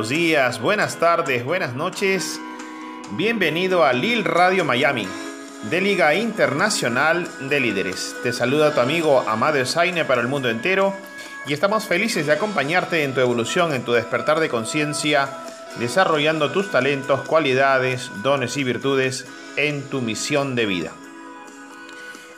[0.00, 2.40] Buenos días, buenas tardes, buenas noches.
[3.18, 5.06] Bienvenido a Lil Radio Miami,
[5.68, 8.16] de Liga Internacional de Líderes.
[8.22, 10.94] Te saluda tu amigo Amado Saine para el mundo entero
[11.46, 15.28] y estamos felices de acompañarte en tu evolución, en tu despertar de conciencia,
[15.78, 19.26] desarrollando tus talentos, cualidades, dones y virtudes
[19.56, 20.92] en tu misión de vida.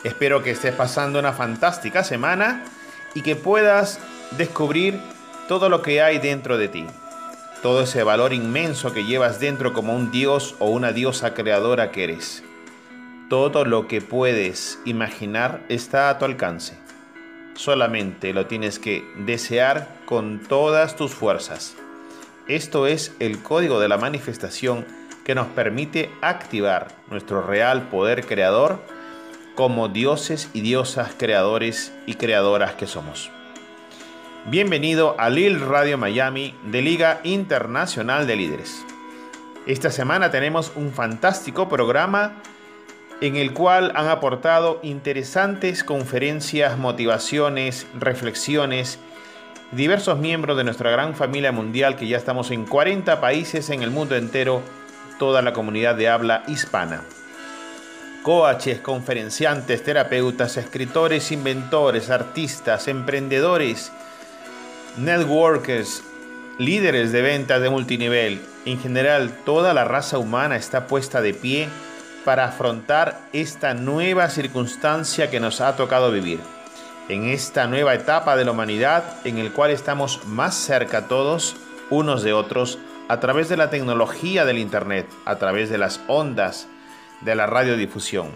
[0.03, 2.65] Espero que estés pasando una fantástica semana
[3.13, 4.01] y que puedas
[4.37, 4.99] descubrir
[5.47, 6.85] todo lo que hay dentro de ti,
[7.63, 12.03] todo ese valor inmenso que llevas dentro como un dios o una diosa creadora que
[12.03, 12.43] eres.
[13.29, 16.77] Todo lo que puedes imaginar está a tu alcance.
[17.55, 21.75] Solamente lo tienes que desear con todas tus fuerzas.
[22.49, 24.85] Esto es el código de la manifestación
[25.23, 28.81] que nos permite activar nuestro real poder creador
[29.55, 33.31] como dioses y diosas creadores y creadoras que somos.
[34.45, 38.85] Bienvenido a Lil Radio Miami de Liga Internacional de Líderes.
[39.67, 42.33] Esta semana tenemos un fantástico programa
[43.21, 48.99] en el cual han aportado interesantes conferencias, motivaciones, reflexiones,
[49.71, 53.91] diversos miembros de nuestra gran familia mundial que ya estamos en 40 países en el
[53.91, 54.61] mundo entero,
[55.19, 57.03] toda la comunidad de habla hispana.
[58.23, 63.93] Coaches, conferenciantes, terapeutas, escritores, inventores, artistas, emprendedores,
[64.97, 66.03] networkers,
[66.59, 71.67] líderes de ventas de multinivel, en general toda la raza humana está puesta de pie
[72.25, 76.39] para afrontar esta nueva circunstancia que nos ha tocado vivir.
[77.09, 81.55] En esta nueva etapa de la humanidad en el cual estamos más cerca todos
[81.89, 86.67] unos de otros a través de la tecnología del Internet, a través de las ondas
[87.21, 88.29] de la radiodifusión.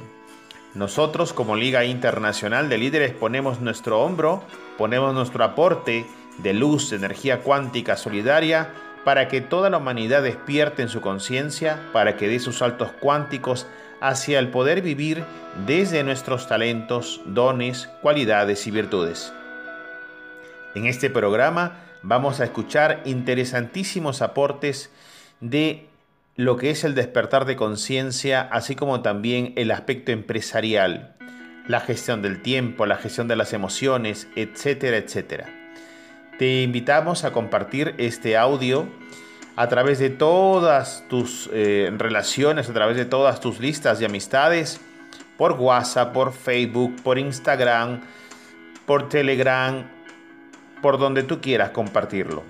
[0.74, 4.44] Nosotros como Liga Internacional de Líderes ponemos nuestro hombro,
[4.78, 6.06] ponemos nuestro aporte
[6.38, 8.70] de luz, de energía cuántica solidaria,
[9.04, 13.66] para que toda la humanidad despierte en su conciencia, para que dé sus saltos cuánticos
[14.02, 15.24] hacia el poder vivir
[15.66, 19.34] desde nuestros talentos, dones, cualidades y virtudes.
[20.76, 24.92] En este programa vamos a escuchar interesantísimos aportes
[25.40, 25.88] de
[26.36, 31.16] lo que es el despertar de conciencia, así como también el aspecto empresarial,
[31.68, 35.57] la gestión del tiempo, la gestión de las emociones, etcétera, etcétera.
[36.38, 38.88] Te invitamos a compartir este audio
[39.56, 44.80] a través de todas tus eh, relaciones, a través de todas tus listas de amistades,
[45.36, 48.02] por WhatsApp, por Facebook, por Instagram,
[48.86, 49.90] por Telegram,
[50.84, 52.44] por donde tú quieras compartirlo.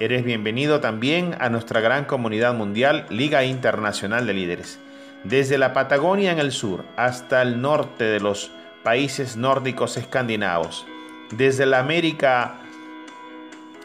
[0.00, 4.78] Eres bienvenido también a nuestra gran comunidad mundial Liga Internacional de Líderes.
[5.24, 8.50] Desde la Patagonia en el sur hasta el norte de los
[8.82, 10.86] países nórdicos escandinavos.
[11.32, 12.60] Desde la América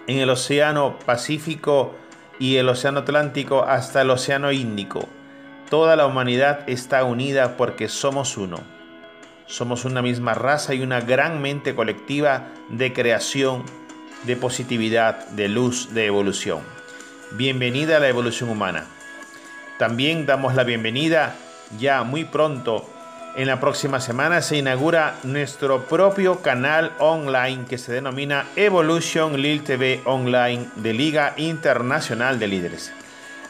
[0.08, 1.96] en el Océano Pacífico
[2.40, 5.08] y el Océano Atlántico hasta el Océano Índico.
[5.70, 8.60] Toda la humanidad está unida porque somos uno.
[9.46, 13.64] Somos una misma raza y una gran mente colectiva de creación,
[14.24, 16.62] de positividad, de luz, de evolución.
[17.32, 18.86] Bienvenida a la evolución humana.
[19.78, 21.36] También damos la bienvenida
[21.80, 22.90] ya muy pronto
[23.34, 29.64] En la próxima semana se inaugura nuestro propio canal online que se denomina Evolution Lil
[29.64, 32.92] TV Online de Liga Internacional de Líderes.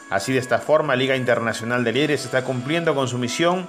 [0.08, 3.66] Así de esta forma, Liga Internacional de Líderes está cumpliendo con su misión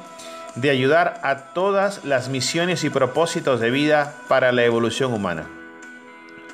[0.53, 5.49] de ayudar a todas las misiones y propósitos de vida para la evolución humana.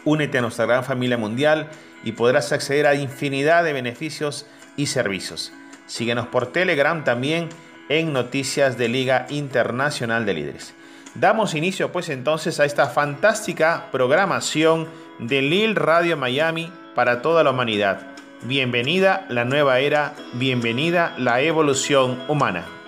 [0.05, 1.67] Únete a nuestra gran familia mundial
[2.05, 4.45] y podrás acceder a infinidad de beneficios
[4.77, 5.51] y servicios.
[5.85, 7.49] Síguenos por Telegram también
[7.89, 10.73] en Noticias de Liga Internacional de Líderes.
[11.15, 14.87] Damos inicio pues entonces a esta fantástica programación
[15.19, 18.07] de Lil Radio Miami para toda la humanidad.
[18.43, 22.78] Bienvenida la nueva era, bienvenida la evolución humana.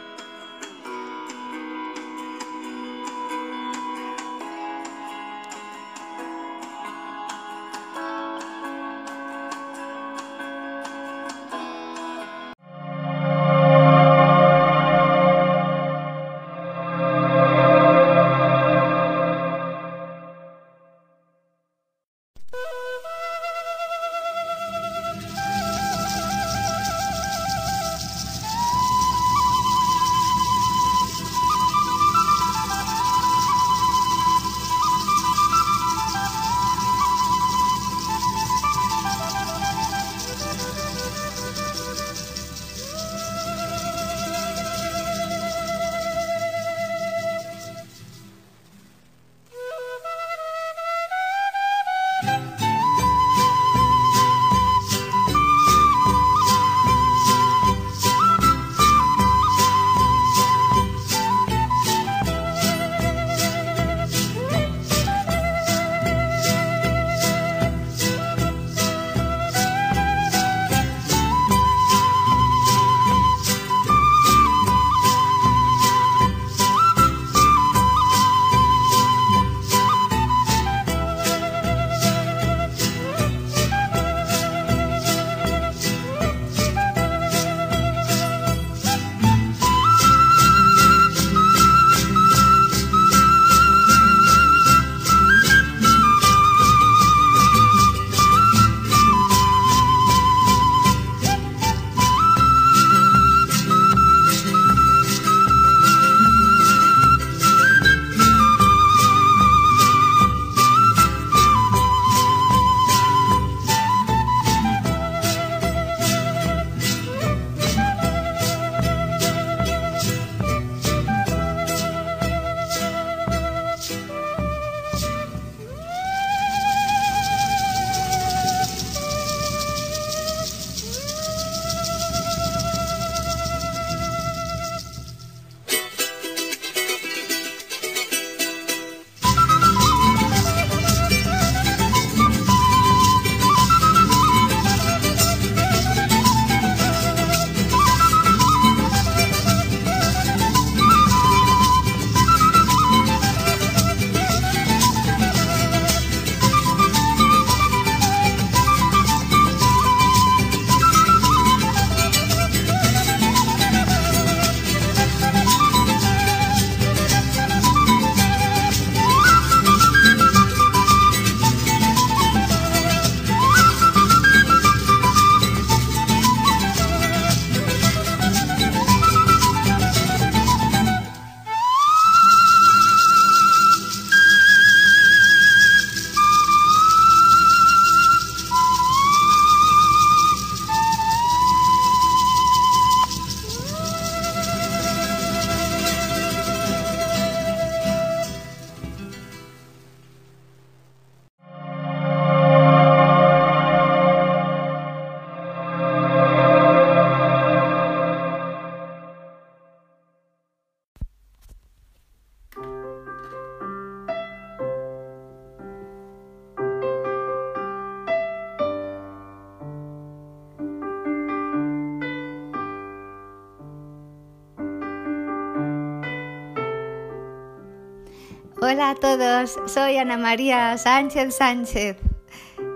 [229.01, 231.97] Todos, soy Ana María Sánchez Sánchez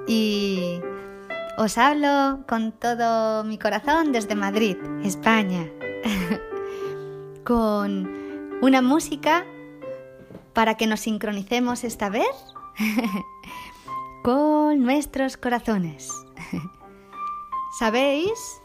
[0.08, 0.80] y
[1.58, 5.70] os hablo con todo mi corazón desde Madrid, España,
[7.46, 9.46] con una música
[10.54, 12.26] para que nos sincronicemos esta vez
[14.24, 16.10] con nuestros corazones.
[17.80, 18.62] Sabéis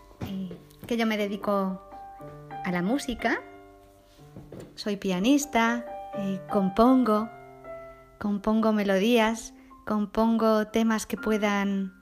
[0.87, 1.79] que yo me dedico
[2.65, 3.43] a la música
[4.75, 5.85] soy pianista,
[6.51, 7.29] compongo,
[8.21, 9.55] compongo melodías,
[9.87, 11.95] compongo temas que puedan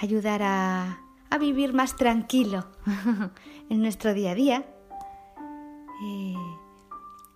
[0.00, 2.68] ayudar a, a vivir más tranquilo
[3.68, 4.64] en nuestro día a día.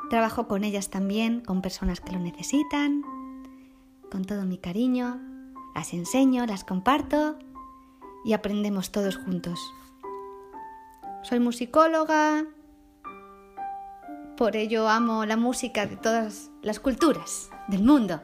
[0.08, 3.02] trabajo con ellas también, con personas que lo necesitan,
[4.08, 5.20] con todo mi cariño,
[5.74, 7.36] las enseño, las comparto
[8.24, 9.58] y aprendemos todos juntos.
[11.22, 12.44] Soy musicóloga,
[14.36, 18.22] por ello amo la música de todas las culturas del mundo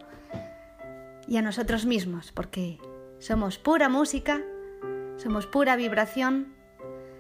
[1.27, 2.79] y a nosotros mismos, porque
[3.19, 4.43] somos pura música,
[5.17, 6.55] somos pura vibración,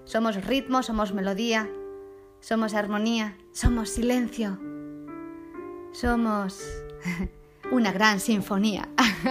[0.04, 1.68] somos ritmo, somos melodía,
[2.40, 4.58] somos armonía, somos silencio,
[5.92, 6.60] somos
[7.70, 8.88] una gran sinfonía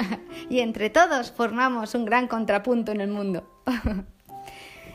[0.49, 3.47] y entre todos formamos un gran contrapunto en el mundo.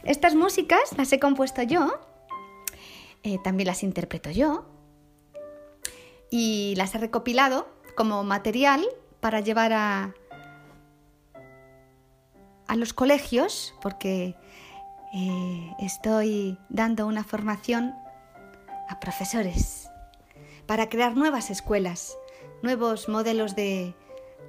[0.05, 2.01] Estas músicas las he compuesto yo
[3.23, 4.67] eh, también las interpreto yo
[6.31, 8.87] y las he recopilado como material
[9.21, 10.15] para llevar a,
[12.69, 14.37] a los colegios, porque
[15.15, 17.95] eh, estoy dando una formación
[18.89, 19.91] a profesores
[20.67, 22.17] para crear nuevas escuelas,
[22.63, 23.95] nuevos modelos de,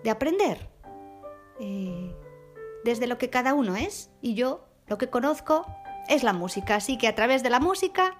[0.09, 0.69] aprender,
[1.59, 2.15] eh,
[2.83, 4.11] desde lo que cada uno es.
[4.21, 5.65] Y yo lo que conozco
[6.07, 8.15] es la música, así que a través de la música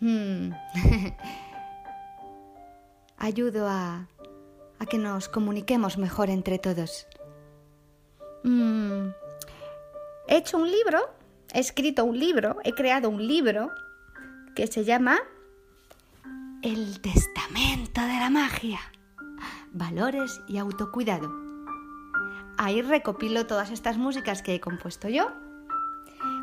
[0.00, 0.52] Mm.
[3.18, 4.08] Ayudo a,
[4.80, 7.06] a, que nos comuniquemos mejor entre todos.
[8.42, 9.10] Mm.
[10.26, 10.98] He hecho un libro,
[11.52, 13.70] he escrito un libro, he creado un libro
[14.54, 15.18] que se llama
[16.62, 18.80] El Testamento de la Magia.
[19.72, 21.30] Valores y autocuidado.
[22.58, 25.30] Ahí recopilo todas estas músicas que he compuesto yo,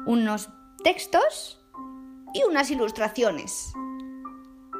[0.05, 0.49] unos
[0.83, 1.59] textos
[2.33, 3.73] y unas ilustraciones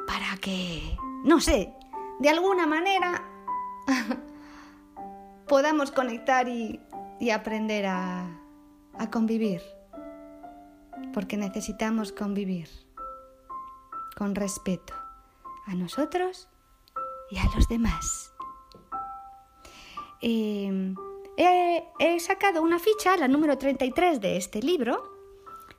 [0.06, 1.72] para que, no sé,
[2.18, 3.27] de alguna manera
[5.48, 6.80] podamos conectar y,
[7.32, 8.40] aprender a,
[9.10, 9.62] convivir,
[11.14, 12.68] porque necesitamos convivir
[14.16, 14.94] con respeto
[15.66, 16.48] a nosotros
[17.30, 18.32] y a los demás.
[20.20, 20.96] Em,
[21.36, 25.16] he, he, sacado una ficha, la número 33 de este libro,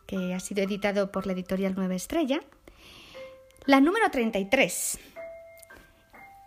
[0.07, 2.41] que ha sido editado por la editorial Nueva Estrella.
[3.65, 4.97] La número 33.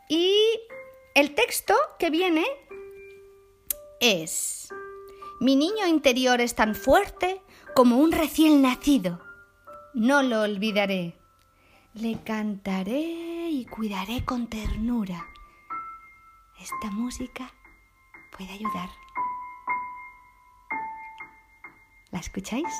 [0.08, 0.60] Y
[1.14, 2.44] el texto que viene
[4.00, 4.68] es,
[5.40, 7.42] mi niño interior es tan fuerte
[7.74, 9.20] como un recién nacido.
[9.94, 11.18] No lo olvidaré.
[11.94, 15.26] Le cantaré y cuidaré con ternura.
[16.58, 17.52] Esta música
[18.36, 18.88] puede ayudar.
[22.10, 22.72] ¿La escucháis?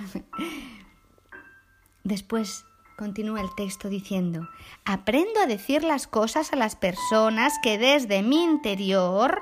[2.04, 2.64] Después
[3.00, 4.46] continúa el texto diciendo,
[4.84, 9.40] aprendo a decir las cosas a las personas que desde mi interior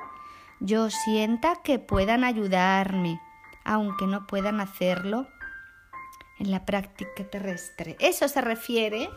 [0.61, 3.19] yo sienta que puedan ayudarme,
[3.65, 5.27] aunque no puedan hacerlo
[6.39, 7.97] en la práctica terrestre.
[7.99, 9.09] Eso se refiere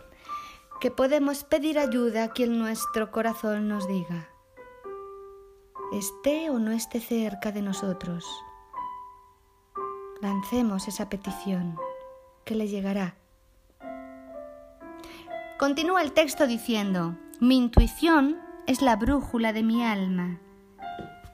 [0.81, 4.29] que podemos pedir ayuda a quien nuestro corazón nos diga,
[5.93, 8.27] esté o no esté cerca de nosotros
[10.23, 11.77] lancemos esa petición
[12.45, 13.22] que le llegará.
[15.63, 20.41] Continúa el texto diciendo, mi intuición es la brújula de mi alma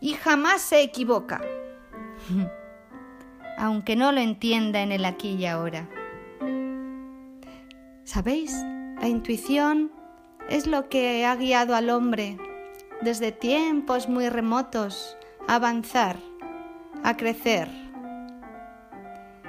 [0.03, 1.41] y jamás se equivoca,
[3.59, 5.89] aunque no lo entienda en el aquí y ahora.
[8.05, 8.53] ¿Sabéis?
[9.01, 9.91] La intuición
[10.51, 12.37] es lo que ha guiado al hombre
[13.01, 15.17] desde tiempos muy remotos
[15.47, 16.19] a avanzar,
[17.03, 17.71] a crecer,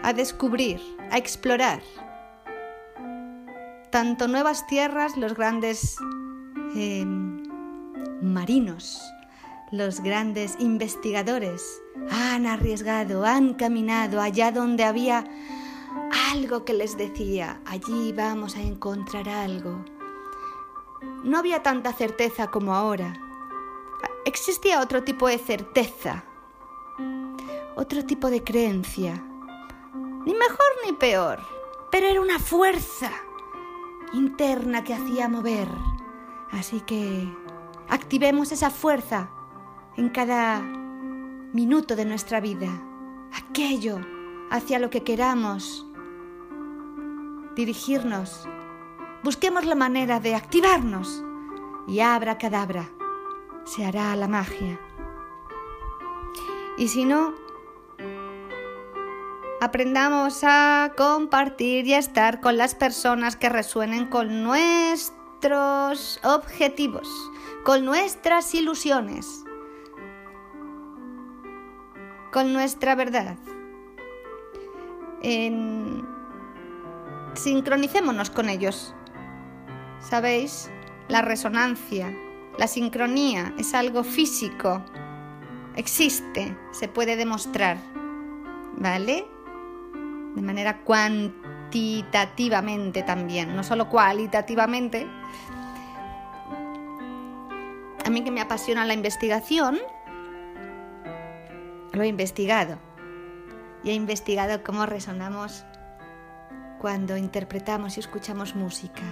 [0.03, 0.79] a descubrir,
[1.12, 1.81] a explorar.
[3.91, 5.98] Tanto nuevas tierras, los grandes
[6.75, 7.41] em,
[8.22, 9.01] marinos,
[9.72, 11.81] los grandes investigadores
[12.12, 15.25] han arriesgado, han caminado allá donde había
[16.31, 19.84] algo que les decía, allí vamos a encontrar algo.
[21.24, 23.19] No había tanta certeza como ahora.
[24.24, 26.25] Existía otro tipo de certeza,
[27.75, 29.24] otro tipo de creencia,
[30.27, 31.39] ni mejor ni peor,
[31.89, 33.10] pero era una fuerza
[34.13, 35.68] interna que hacía mover.
[36.51, 37.32] Así que
[37.88, 39.30] activemos esa fuerza
[39.98, 40.62] en cada
[41.54, 42.70] minuto de nuestra vida,
[43.34, 44.00] aquello
[44.50, 45.86] hacia lo que queramos
[47.56, 48.48] dirigirnos.
[49.24, 51.24] Busquemos la manera de activarnos
[51.88, 52.89] y abra cadabra,
[53.66, 54.80] se hará la magia.
[56.78, 57.34] Y si no,
[59.62, 67.10] Aprendamos a compartir y a estar con las personas que resuenen con nuestros objetivos,
[67.66, 69.44] con nuestras ilusiones,
[72.32, 73.36] con nuestra verdad.
[77.34, 78.96] Sincronicémonos con ellos.
[80.00, 80.72] ¿Sabéis?
[81.10, 82.16] La resonancia,
[82.58, 84.82] la sincronía es algo físico.
[85.75, 87.78] Existe, se puede demostrar.
[88.78, 89.28] ¿Vale?
[90.39, 95.05] De manera cuantitativamente también, no solo cualitativamente.
[98.05, 99.79] A mí que me apasiona la investigación,
[101.91, 102.77] lo he investigado.
[103.84, 105.65] Y he investigado cómo resonamos
[106.79, 109.03] cuando interpretamos y escuchamos música.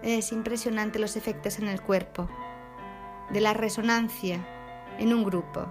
[0.00, 2.30] Es impresionante los efectos en el cuerpo,
[3.28, 4.40] de la resonancia
[4.98, 5.66] en un grupo.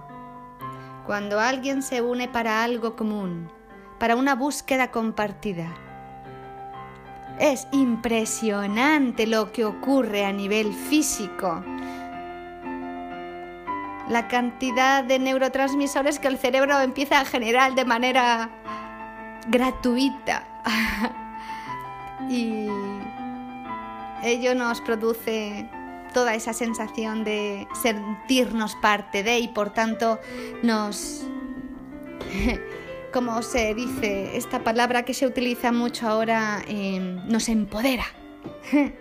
[1.06, 3.50] Cuando alguien se une para algo común,
[3.98, 5.66] para una búsqueda compartida.
[7.38, 11.62] Es impresionante lo que ocurre a nivel físico.
[14.08, 18.50] La cantidad de neurotransmisores que el cerebro empieza a generar de manera
[19.48, 20.44] gratuita.
[22.30, 22.68] y
[24.22, 25.68] ello nos produce
[26.12, 30.18] toda esa sensación de sentirnos parte de y por tanto
[30.62, 31.26] nos,
[33.16, 38.04] como se dice, esta palabra que se utiliza mucho ahora, em, nos empodera.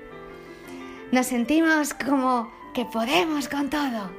[1.12, 4.10] Nos sentimos como que podemos con todo.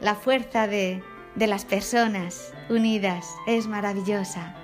[0.00, 1.02] La fuerza de,
[1.36, 4.54] de las personas unidas es maravillosa.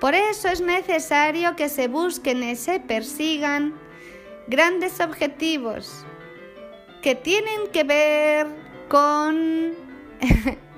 [0.00, 3.74] Por eso es necesario que se busquen y se persigan
[4.48, 6.04] grandes objetivos
[7.00, 8.48] que tienen que ver
[8.88, 9.72] con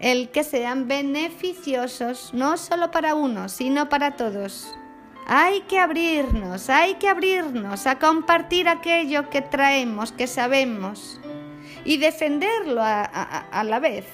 [0.00, 4.74] el que sean beneficiosos no solo para uno, sino para todos.
[5.26, 11.20] Hay que abrirnos, hay que abrirnos a compartir aquello que traemos, que sabemos,
[11.84, 14.06] y defenderlo a, la vez.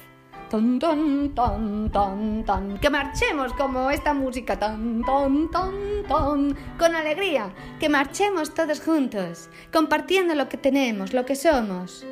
[0.51, 2.79] Ton, ton, ton, ton, ton.
[2.79, 5.75] Que marchemos como esta música, ton, ton, ton,
[6.07, 7.53] ton, con alegría.
[7.81, 12.07] Que marchemos todos juntos, compartiendo lo que tenemos, lo que somos.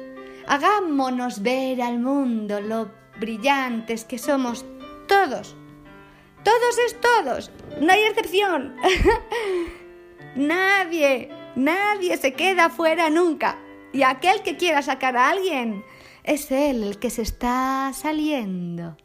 [0.46, 4.64] Hagámonos ver al mundo lo brillantes que somos
[5.06, 5.56] todos.
[6.42, 7.50] Todos es todos,
[7.80, 8.76] no hay excepción.
[10.36, 13.58] nadie, nadie se queda fuera nunca.
[13.92, 15.84] Y aquel que quiera sacar a alguien,
[16.24, 18.96] es él el que se está saliendo.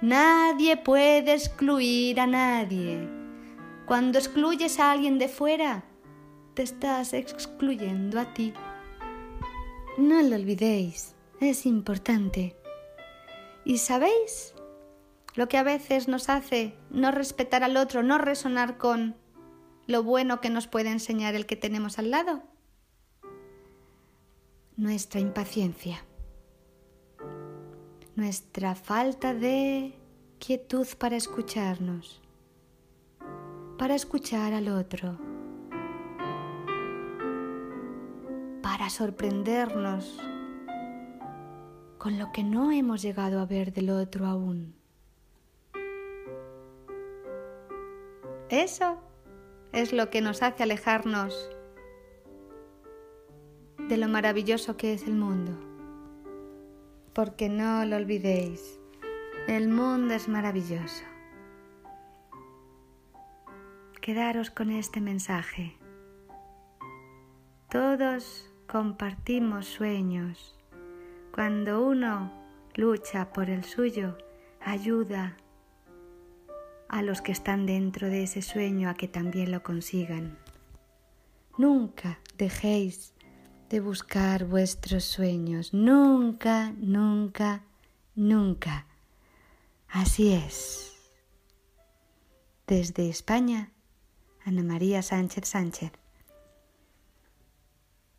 [0.00, 3.06] Nadie puede excluir a nadie.
[3.86, 5.84] Cuando excluyes a alguien de fuera,
[6.54, 8.54] te estás excluyendo a ti.
[9.98, 12.59] No lo olvidéis, es importante.
[13.64, 14.54] ¿Y sabéis
[15.34, 19.16] lo que a veces nos hace no respetar al otro, no resonar con
[19.86, 22.42] lo bueno que nos puede enseñar el que tenemos al lado?
[24.76, 26.04] Nuestra impaciencia,
[28.16, 29.94] nuestra falta de
[30.38, 32.22] quietud para escucharnos,
[33.78, 35.18] para escuchar al otro,
[38.62, 40.18] para sorprendernos
[42.00, 44.74] con lo que no hemos llegado a ver del otro aún.
[48.48, 48.98] Eso
[49.72, 51.50] es lo que nos hace alejarnos
[53.76, 55.52] de lo maravilloso que es el mundo.
[57.12, 58.80] Porque no lo olvidéis,
[59.46, 61.04] el mundo es maravilloso.
[64.00, 65.76] Quedaros con este mensaje.
[67.68, 70.59] Todos compartimos sueños
[71.32, 72.32] cuando uno
[72.74, 74.16] lucha por el suyo,
[74.60, 75.36] ayuda
[76.88, 80.38] a los que están dentro de ese sueño a que también lo consigan.
[81.56, 83.12] Nunca dejéis
[83.68, 87.62] de buscar vuestros sueños, nunca, nunca,
[88.14, 88.86] nunca.
[89.88, 90.96] Así es.
[92.66, 93.70] Desde España,
[94.44, 95.92] Ana María Sánchez Sánchez.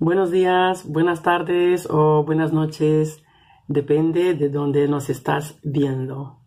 [0.00, 3.22] buenos días, buenas tardes o buenas noches,
[3.68, 6.40] depende de dónde nos estás viendo.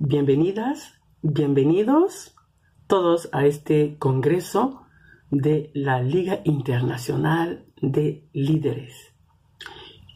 [0.00, 2.34] Bienvenidas, bienvenidos
[2.88, 4.82] todos a este Congreso
[5.30, 9.14] de la Liga Internacional de Líderes.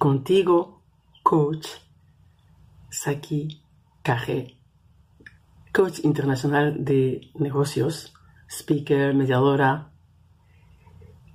[0.01, 0.83] Contigo,
[1.23, 1.69] coach
[2.91, 3.63] Saki
[4.03, 4.59] Kaje,
[5.73, 8.13] coach internacional de negocios,
[8.49, 9.92] speaker, mediadora,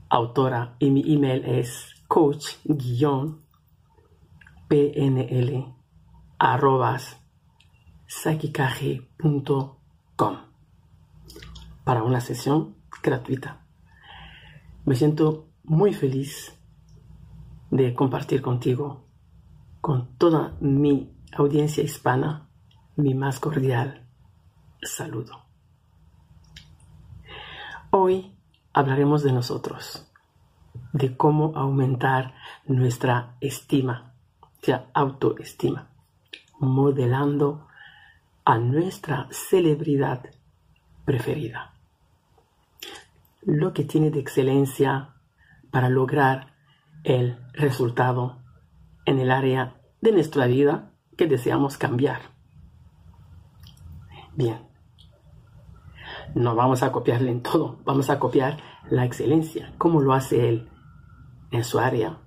[0.10, 3.38] autora y mi email es coach-pnl
[6.40, 7.18] arrobas
[11.84, 13.66] para una sesión gratuita.
[14.86, 16.58] Me siento muy feliz
[17.72, 19.06] de compartir contigo,
[19.82, 22.50] con toda mi audiencia hispana,
[22.96, 24.08] mi más cordial
[24.82, 25.46] saludo.
[27.92, 28.37] Hoy
[28.78, 30.08] hablaremos de nosotros,
[30.94, 32.36] de cómo aumentar
[32.68, 35.90] nuestra estima, o sea, autoestima,
[36.60, 37.68] modelando
[38.46, 40.30] a nuestra celebridad
[41.06, 41.74] preferida.
[43.42, 45.10] Lo que tiene de excelencia
[45.72, 46.54] para lograr
[47.04, 48.44] el resultado
[49.06, 52.22] en el área de nuestra vida que deseamos cambiar.
[54.36, 54.67] Bien,
[56.38, 58.58] no vamos a copiarle en todo, vamos a copiar
[58.90, 60.70] la excelencia, cómo lo hace él
[61.52, 62.20] en su área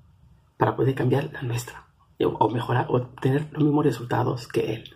[0.56, 1.86] para poder cambiar la nuestra
[2.22, 4.94] o mejorar o tener los mismos resultados que él.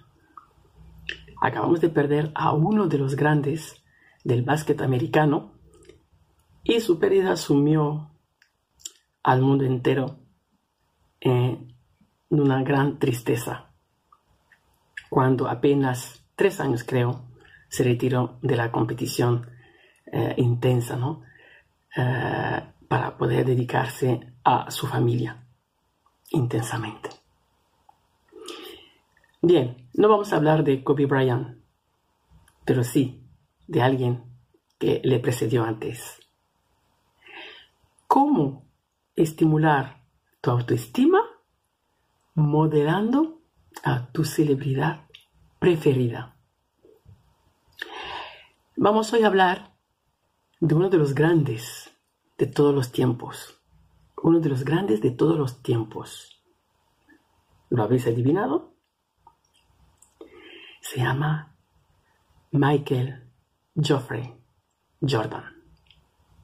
[1.40, 3.82] Acabamos de perder a uno de los grandes
[4.24, 5.52] del básquet americano
[6.62, 8.10] y su pérdida sumió
[9.22, 10.18] al mundo entero
[11.20, 11.74] en
[12.30, 13.70] una gran tristeza.
[15.08, 17.33] Cuando apenas tres años creo
[17.74, 19.50] se retiró de la competición
[20.06, 21.22] eh, intensa, ¿no?
[21.96, 25.44] Eh, para poder dedicarse a su familia
[26.30, 27.10] intensamente.
[29.42, 31.58] Bien, no vamos a hablar de Kobe Bryant,
[32.64, 33.26] pero sí
[33.66, 34.22] de alguien
[34.78, 36.20] que le precedió antes.
[38.06, 38.68] ¿Cómo
[39.16, 40.00] estimular
[40.40, 41.22] tu autoestima?
[42.36, 43.40] Modelando
[43.82, 45.06] a tu celebridad
[45.58, 46.33] preferida.
[48.76, 49.72] Vamos hoy a hablar
[50.58, 51.96] de uno de los grandes
[52.36, 53.62] de todos los tiempos.
[54.20, 56.42] Uno de los grandes de todos los tiempos.
[57.70, 58.74] ¿Lo habéis adivinado?
[60.80, 61.56] Se llama
[62.50, 63.30] Michael
[63.80, 64.34] Geoffrey
[65.00, 65.44] Jordan.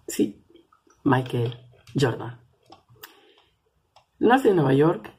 [0.07, 0.47] Sí,
[1.03, 1.59] Michael
[2.01, 2.41] Jordan.
[4.21, 5.13] Nace en Nueva York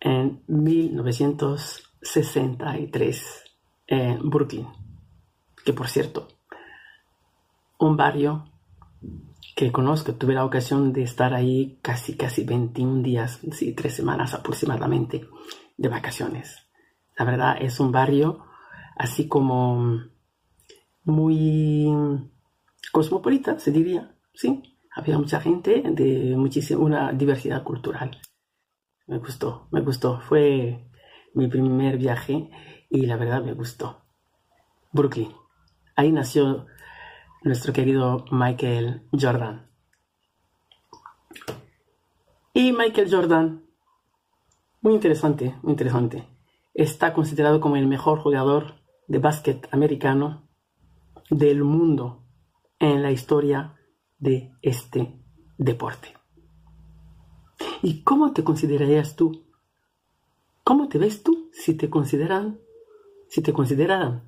[0.00, 3.44] en 1963
[3.86, 4.85] en Brooklyn
[5.66, 6.28] que por cierto,
[7.78, 8.44] un barrio
[9.56, 14.32] que conozco, tuve la ocasión de estar ahí casi, casi 21 días, sí, tres semanas
[14.32, 15.28] aproximadamente
[15.76, 16.56] de vacaciones.
[17.18, 18.44] La verdad es un barrio
[18.96, 20.04] así como
[21.02, 21.88] muy
[22.92, 24.62] cosmopolita, se diría, ¿sí?
[24.94, 28.20] Había mucha gente de muchísima, una diversidad cultural.
[29.08, 30.20] Me gustó, me gustó.
[30.20, 30.88] Fue
[31.34, 32.50] mi primer viaje
[32.88, 34.02] y la verdad me gustó.
[34.92, 35.45] Brooklyn.
[35.98, 36.66] Ahí nació
[37.42, 39.66] nuestro querido Michael Jordan.
[42.52, 43.64] Y Michael Jordan,
[44.82, 46.28] muy interesante, muy interesante,
[46.74, 48.74] está considerado como el mejor jugador
[49.08, 50.46] de básquet americano
[51.30, 52.22] del mundo
[52.78, 53.74] en la historia
[54.18, 55.18] de este
[55.56, 56.14] deporte.
[57.80, 59.46] ¿Y cómo te considerarías tú?
[60.62, 62.60] ¿Cómo te ves tú si te consideran,
[63.28, 64.25] si te consideraran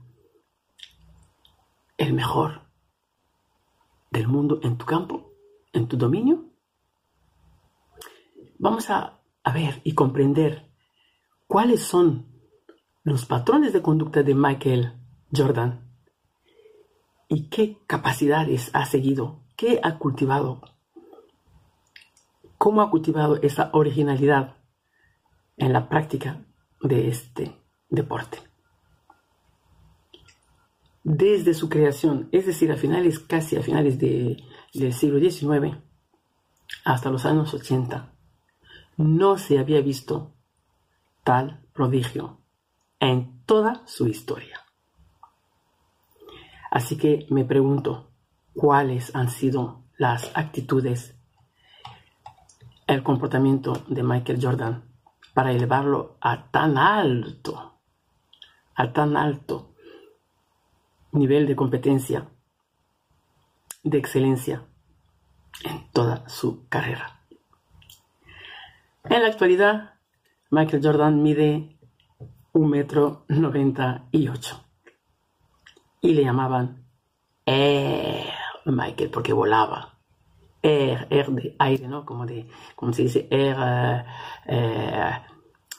[1.99, 2.63] el mejor
[4.11, 5.35] del mundo en tu campo,
[5.73, 6.47] en tu dominio?
[8.59, 9.15] Vamos a,
[9.53, 10.71] ver y comprender
[11.47, 12.27] cuáles son
[13.03, 14.93] los patrones de conducta de Michael
[15.35, 15.91] Jordan
[17.29, 20.61] y qué capacidades ha seguido, qué ha cultivado,
[22.59, 24.57] cómo ha cultivado esa originalidad
[25.57, 26.45] en la práctica
[26.83, 27.59] de este
[27.89, 28.48] deporte
[31.09, 35.79] desde su creación, es decir, a finales, casi a finales del siglo XIX,
[36.85, 38.12] hasta los años 80,
[38.99, 40.35] no se había visto
[41.25, 42.42] tal prodigio
[43.01, 44.61] en toda su historia.
[46.71, 48.11] Así que me pregunto,
[48.53, 51.16] ¿cuáles han sido las actitudes,
[52.87, 54.85] el comportamiento de Michael Jordan
[55.33, 57.79] para elevarlo a tan alto,
[58.75, 59.68] a tan alto
[61.12, 62.29] nivel de competencia,
[63.83, 64.64] de excelencia,
[65.64, 67.21] en toda su carrera.
[69.05, 69.94] En la actualidad,
[70.51, 71.79] Michael Jordan mide
[72.53, 74.64] un metro noventa y ocho
[76.01, 76.85] y le llamaban
[77.47, 78.33] Air
[78.66, 79.94] Michael porque volaba.
[80.61, 82.05] Air, air de aire, ¿no?
[82.05, 84.05] Como, de, como se dice, Air, eh,
[84.47, 85.12] eh,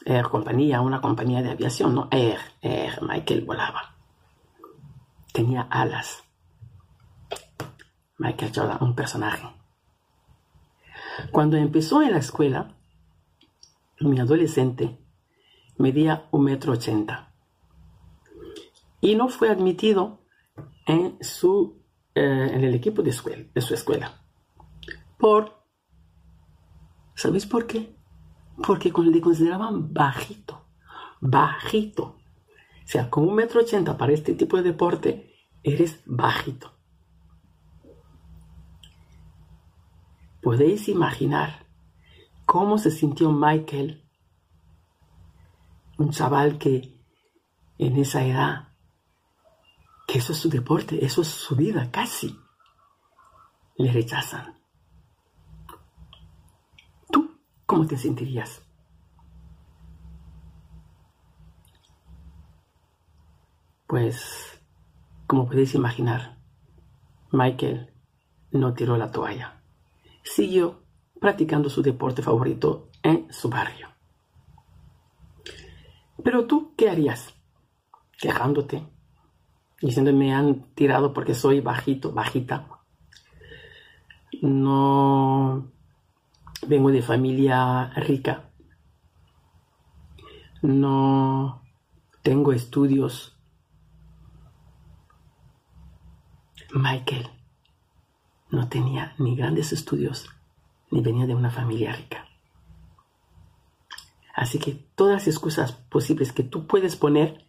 [0.05, 2.07] Air compañía, una compañía de aviación, ¿no?
[2.11, 3.95] Air, Air, Michael volaba.
[5.39, 6.21] Tenía alas.
[8.17, 9.47] Michael Jordan, un personaje.
[11.31, 12.75] Cuando empezó en la escuela,
[14.01, 14.99] mi adolescente
[15.77, 17.31] medía un metro ochenta
[18.99, 20.25] y no fue admitido
[20.85, 24.21] en, su, eh, en el equipo de, escuela, su escuela.
[25.17, 25.63] Por,
[27.15, 27.95] ¿sabéis por qué?
[28.67, 30.65] Porque le consideraban bajito,
[31.21, 32.03] bajito.
[32.03, 35.28] O sea, con un metro ochenta para este tipo de deporte,
[35.63, 36.73] eres bajito.
[40.41, 41.65] Podéis imaginar
[42.45, 44.03] cómo se sintió Michael,
[45.97, 46.97] un chaval que
[47.77, 48.69] en esa edad,
[50.07, 52.39] que eso es su deporte, eso es su vida casi,
[53.77, 54.59] le rechazan.
[57.11, 58.61] ¿Tú cómo te sentirías?
[63.87, 64.58] Pues,
[65.29, 66.39] como podéis imaginar,
[67.31, 67.93] Michael
[68.49, 69.61] no tiró la toalla.
[70.23, 70.81] Siguió
[71.21, 73.89] practicando su deporte favorito en su barrio.
[76.23, 77.31] Pero tú, ¿qué harías?
[78.19, 78.87] Quejándote,
[79.79, 82.67] diciendo me han tirado porque soy bajito, bajita.
[84.41, 85.71] No
[86.67, 88.49] vengo de familia rica.
[90.63, 91.61] No
[92.23, 93.38] tengo estudios.
[96.71, 97.27] Michael
[98.51, 100.29] no tenía ni grandes estudios
[100.91, 102.25] ni venía de una familia rica.
[104.35, 107.45] Así que todas las excusas posibles que tú puedes poner,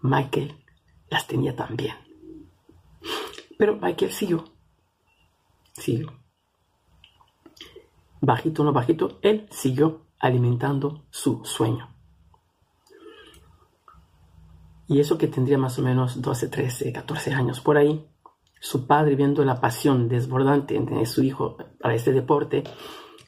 [0.00, 0.56] Michael
[1.10, 1.94] las tenía también.
[3.58, 4.44] Pero Michael siguió.
[5.72, 6.12] Siguió.
[8.20, 11.94] Bajito o no bajito, él siguió alimentando su sueño.
[14.88, 18.08] Y eso que tendría más o menos 12, 13, 14 años por ahí,
[18.60, 22.64] su padre viendo la pasión desbordante de su hijo para este deporte,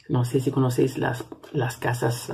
[0.09, 2.33] no sé si conocéis las, las casas eh,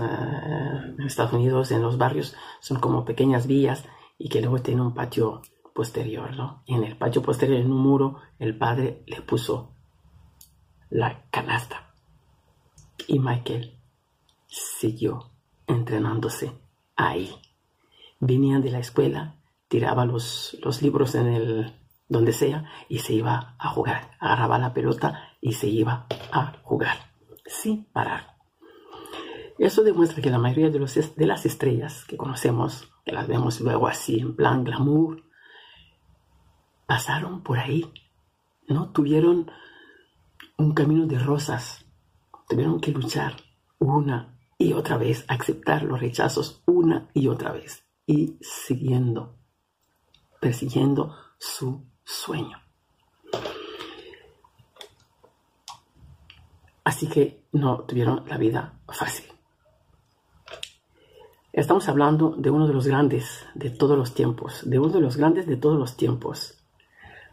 [0.98, 3.84] en Estados Unidos, en los barrios, son como pequeñas villas
[4.18, 5.42] y que luego tienen un patio
[5.74, 6.62] posterior, ¿no?
[6.64, 9.74] Y en el patio posterior, en un muro, el padre le puso
[10.88, 11.92] la canasta.
[13.06, 13.78] Y Michael
[14.46, 15.30] siguió
[15.66, 16.52] entrenándose
[16.96, 17.30] ahí.
[18.20, 19.36] Venían de la escuela,
[19.68, 21.74] tiraba los, los libros en el,
[22.08, 24.10] donde sea, y se iba a jugar.
[24.20, 26.96] Agarraba la pelota y se iba a jugar,
[27.44, 28.36] sin parar.
[29.58, 33.60] Eso demuestra que la mayoría de, los, de las estrellas que conocemos, que las vemos
[33.60, 35.24] luego así en plan glamour,
[36.86, 37.90] pasaron por ahí.
[38.68, 39.50] No tuvieron
[40.58, 41.86] un camino de rosas.
[42.48, 43.36] Tuvieron que luchar
[43.78, 49.36] una y otra vez, aceptar los rechazos una y otra vez y siguiendo,
[50.40, 52.56] persiguiendo su sueño.
[56.84, 59.26] Así que no tuvieron la vida fácil.
[61.52, 65.16] Estamos hablando de uno de los grandes de todos los tiempos, de uno de los
[65.16, 66.62] grandes de todos los tiempos,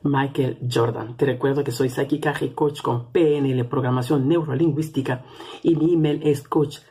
[0.02, 1.18] Michael Jordan.
[1.18, 5.24] Te recuerdo que soy Saki Kaji, coach con PNL, programación neurolingüística,
[5.62, 6.88] y mi email es coach-pnl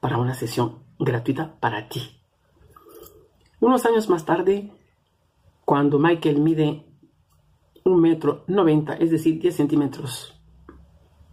[0.00, 2.20] para una sesión gratuita para ti.
[3.60, 4.72] Unos años más tarde,
[5.64, 6.84] cuando Michael mide
[7.84, 10.40] un metro noventa, es decir, 10 centímetros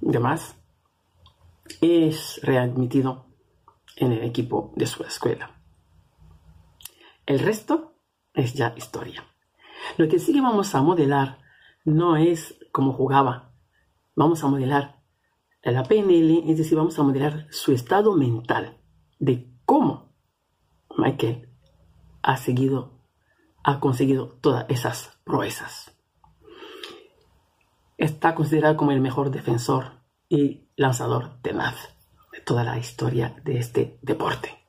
[0.01, 0.57] de más,
[1.81, 3.25] es readmitido
[3.95, 5.51] en el equipo de su escuela.
[7.25, 7.95] El resto
[8.33, 9.23] es ya historia.
[9.97, 11.39] Lo que sí que vamos a modelar
[11.83, 13.53] no es como jugaba.
[14.15, 15.01] Vamos a modelar
[15.63, 18.77] la PNL, es decir, vamos a modelar su estado mental
[19.19, 20.13] de cómo
[20.97, 21.49] Michael
[22.21, 22.99] ha seguido,
[23.63, 25.95] ha conseguido todas esas proezas.
[27.97, 31.75] Está considerado como el mejor defensor y lanzador tenaz
[32.31, 34.65] de toda la historia de este deporte.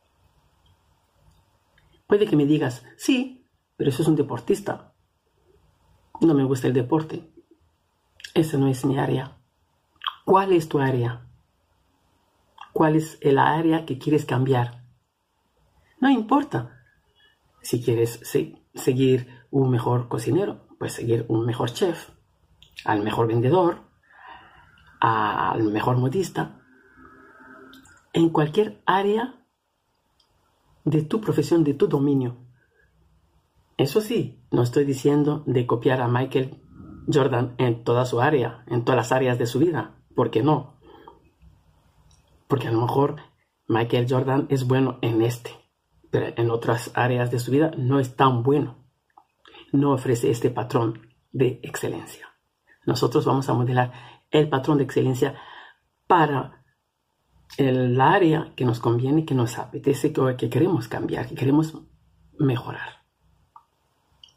[2.07, 4.95] Puede que me digas, sí, pero eso es un deportista.
[6.21, 7.31] No me gusta el deporte.
[8.33, 9.39] Esa no es mi área.
[10.25, 11.27] ¿Cuál es tu área?
[12.73, 14.76] ¿Cuál es el área que quieres cambiar?
[16.01, 16.83] No importa
[17.63, 18.21] si quieres
[18.75, 22.11] seguir un mejor cocinero, puedes seguir un mejor chef,
[22.85, 23.81] al mejor vendedor,
[25.01, 26.61] al mejor modista.
[28.13, 29.35] En cualquier área
[30.85, 32.37] de tu profesión, de tu dominio.
[33.77, 36.63] Eso sí, no estoy diciendo de copiar a Michael
[37.13, 39.97] Jordan en toda su área, en todas las áreas de su vida.
[40.15, 40.79] ¿Por qué no?
[42.49, 43.17] Porque a lo mejor
[43.69, 45.51] Michael Jordan es bueno en este,
[46.11, 48.85] pero en otras áreas de su vida no es tan bueno.
[49.73, 52.29] No ofrece este patrón de excelencia.
[52.87, 53.93] Nosotros vamos a modelar
[54.31, 55.35] el patrón de excelencia
[56.07, 56.65] para
[57.59, 61.75] el área que nos conviene, que nos apetece, que, que queremos cambiar, que queremos
[62.39, 63.05] mejorar.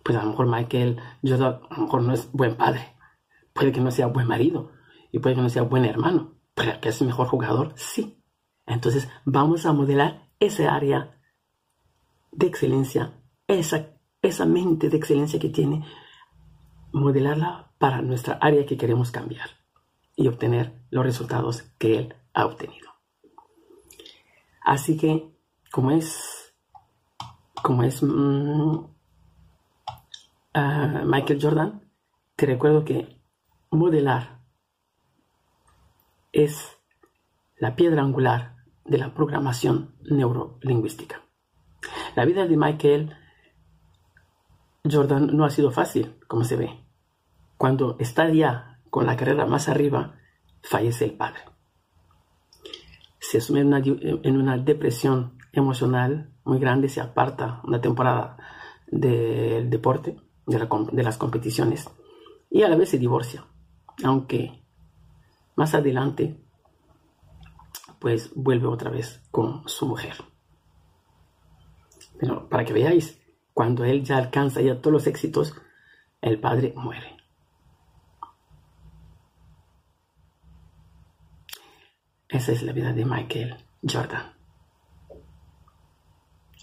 [0.03, 2.95] Pues a lo mejor Michael Jordan a lo mejor no es buen padre,
[3.53, 4.71] puede que no sea buen marido
[5.11, 8.23] y puede que no sea buen hermano, pero que es mejor jugador, sí.
[8.65, 11.18] Entonces vamos a modelar esa área
[12.31, 13.13] de excelencia,
[13.47, 13.87] esa,
[14.21, 15.85] esa mente de excelencia que tiene,
[16.91, 19.49] modelarla para nuestra área que queremos cambiar
[20.15, 22.89] y obtener los resultados que él ha obtenido.
[24.61, 25.33] Así que,
[25.71, 26.53] como es,
[27.63, 28.85] como es mm,
[30.53, 31.81] ah, Michael Jordan,
[32.35, 33.19] te recuerdo que
[33.71, 34.39] modelar
[36.31, 36.77] es
[37.57, 41.21] la piedra angular de la programación neurolingüística.
[42.19, 43.15] La vida de Michael
[44.83, 46.83] Jordan no ha sido fácil, como se ve.
[47.55, 50.15] Cuando está ya con la carrera más arriba,
[50.61, 51.39] fallece el padre.
[53.21, 58.35] Se asume en una, depresión emocional muy grande, se aparta una temporada
[58.87, 61.89] del deporte, de, de las competiciones,
[62.49, 63.45] y a la vez se divorcia,
[64.03, 64.61] aunque
[65.55, 66.37] más adelante
[67.97, 70.15] pues vuelve otra vez con su mujer.
[72.19, 73.19] Pero para que veáis,
[73.53, 75.55] cuando él ya alcanza ya todos los éxitos,
[76.21, 77.17] el padre muere.
[82.27, 84.33] Esa es la vida de Michael Jordan.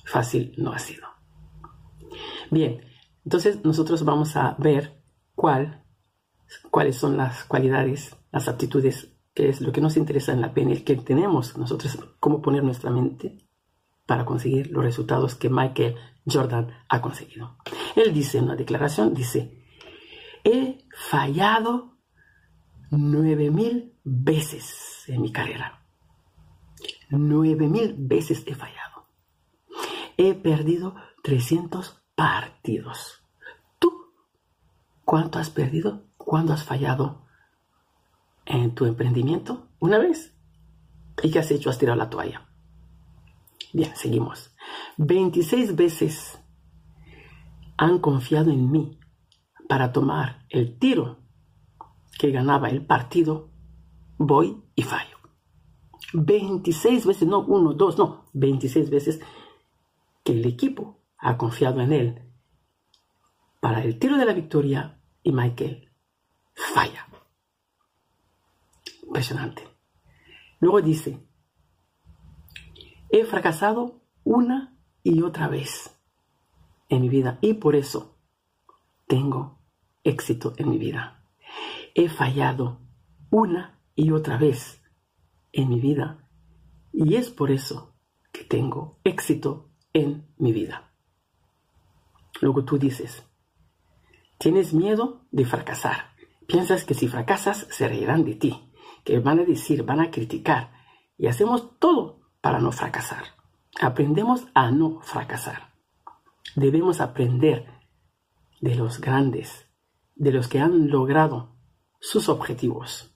[0.04, 1.08] Fácil no ha sido.
[2.50, 2.80] Bien,
[3.24, 5.02] entonces nosotros vamos a ver
[5.34, 5.82] cuál,
[6.70, 10.84] cuáles son las cualidades, las aptitudes que es lo que nos interesa en la PNL,
[10.84, 13.45] que tenemos nosotros, cómo poner nuestra mente
[14.06, 17.56] para conseguir los resultados que Michael Jordan ha conseguido.
[17.94, 19.64] Él dice en una declaración, dice,
[20.44, 21.98] he fallado
[22.90, 25.84] nueve mil veces en mi carrera.
[27.10, 29.08] Nueve mil veces he fallado.
[30.16, 33.22] He perdido 300 partidos.
[33.78, 33.92] ¿Tú
[35.04, 36.06] cuánto has perdido?
[36.16, 37.26] ¿Cuándo has fallado
[38.46, 40.34] en tu emprendimiento una vez.
[41.22, 41.68] ¿Y qué has hecho?
[41.68, 42.45] Has tirado la toalla.
[43.76, 44.56] Bien, seguimos.
[44.96, 46.42] 26 veces
[47.76, 48.98] han confiado en mí
[49.68, 51.18] para tomar el tiro
[52.18, 53.50] que ganaba el partido.
[54.16, 55.18] Voy y fallo.
[56.14, 59.20] 26 veces, no uno, dos, no, 26 veces
[60.24, 62.32] que el equipo ha confiado en él
[63.60, 65.92] para el tiro de la victoria y Michael
[66.54, 67.06] falla.
[69.02, 69.68] Impresionante.
[70.60, 71.25] Luego dice,
[73.10, 75.98] he fracasado una y otra vez
[76.88, 78.16] en mi vida y por eso
[79.06, 79.58] tengo
[80.04, 81.24] éxito en mi vida.
[81.94, 82.80] He fallado
[83.30, 84.82] una y otra vez
[85.52, 86.28] en mi vida
[86.92, 87.94] y es por eso
[88.32, 90.92] que tengo éxito en mi vida.
[92.40, 93.24] Luego tú dices,
[94.38, 96.14] tienes miedo de fracasar.
[96.46, 98.66] Piensas que si fracasas se reirán de ti
[99.06, 100.72] que van a decir, van a criticar.
[101.16, 103.24] Y hacemos todo para no fracasar.
[103.80, 105.72] Aprendemos a no fracasar.
[106.54, 107.66] Debemos aprender
[108.60, 109.68] de los grandes,
[110.14, 111.56] de los que han logrado
[111.98, 113.12] sus objetivos.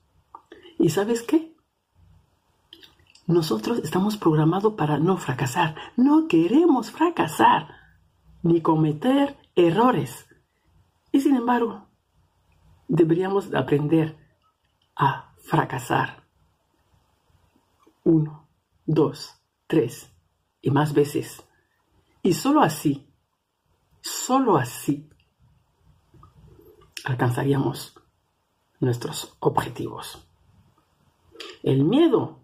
[0.80, 1.54] ¿Y sabes qué?
[3.28, 5.76] Nosotros estamos programados para no fracasar.
[5.96, 7.68] No queremos fracasar
[8.42, 10.26] ni cometer errores.
[11.12, 11.86] Y sin embargo,
[12.88, 14.18] deberíamos aprender
[14.96, 16.24] a fracasar.
[18.02, 18.49] Uno,
[18.92, 19.34] dos,
[19.66, 20.12] tres
[20.60, 21.42] y más veces.
[22.22, 23.08] Y solo así,
[24.00, 25.08] solo así,
[27.04, 27.94] alcanzaríamos
[28.80, 30.26] nuestros objetivos.
[31.62, 32.40] El miedo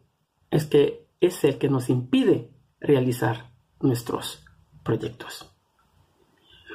[0.51, 4.45] es que es el que nos impide realizar nuestros
[4.83, 5.51] proyectos.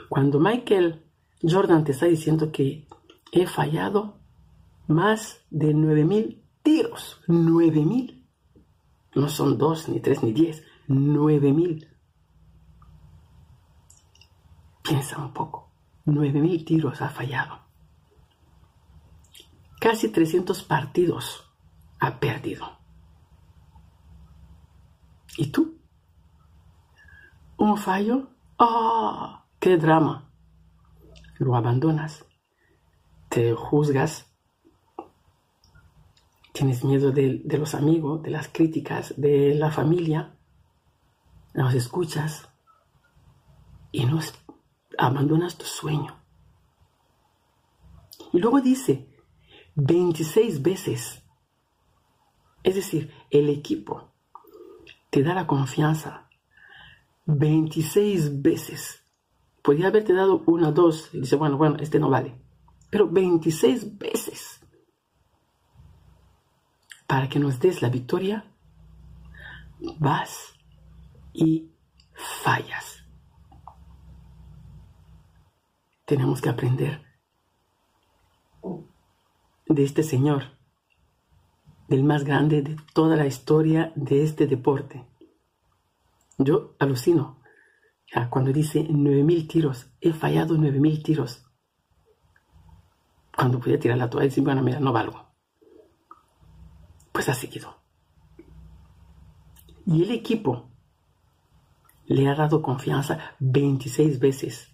[0.09, 1.05] Cuando Michael
[1.41, 2.87] Jordan te está diciendo que
[3.31, 4.19] he fallado,
[4.87, 7.21] más de 9.000 tiros.
[7.27, 8.20] 9.000.
[9.13, 10.63] No son dos, ni tres, ni diez.
[10.87, 11.87] 9.000.
[14.83, 15.71] Piensa un poco.
[16.05, 17.59] 9.000 tiros ha fallado.
[19.79, 21.51] Casi 300 partidos
[21.99, 22.79] ha perdido.
[25.37, 25.79] ¿Y tú?
[27.57, 28.29] ¿Un fallo?
[28.57, 29.43] ¡Oh!
[29.59, 30.31] ¡Qué drama!
[31.37, 32.25] Lo abandonas.
[33.29, 34.30] Te juzgas.
[36.51, 40.35] Tienes miedo de, los amigos, de las críticas, de la familia.
[41.53, 42.49] Los escuchas
[43.91, 44.19] y no
[44.97, 46.15] abandonas tu sueño.
[48.33, 49.07] Y luego dice,
[49.75, 51.23] 26 veces.
[52.63, 54.11] Es decir, el equipo
[55.09, 56.29] te da la confianza
[57.25, 59.03] 26 veces.
[59.61, 62.35] Podría haberte dado una, dos, y dice, bueno, bueno, este no vale.
[62.89, 64.60] Pero 26 veces.
[67.11, 68.45] Para que nos des la victoria,
[69.99, 70.53] vas
[71.33, 71.69] y
[72.43, 73.01] fallas.
[76.11, 77.01] tenemos que aprender
[79.65, 80.43] de este señor,
[81.87, 85.07] del más grande de toda la historia de este deporte.
[86.37, 87.39] Yo alucino
[88.29, 91.45] cuando dice 9000 tiros, he fallado 9000 tiros.
[93.33, 95.30] Cuando podía tirar la toalla decir, bueno, mira, no valgo.
[97.11, 97.81] Pues ha seguido.
[99.85, 100.69] Y el equipo
[102.05, 104.71] le ha dado confianza 26 veces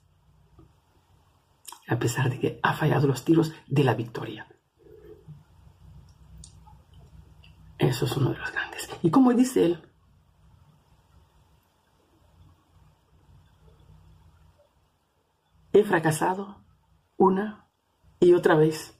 [1.88, 4.48] a pesar de que ha fallado los tiros de la victoria.
[7.78, 8.90] Eso es uno de los grandes.
[9.02, 9.90] Y como dice él,
[15.72, 16.64] he fracasado
[17.16, 17.70] una
[18.20, 19.00] y otra vez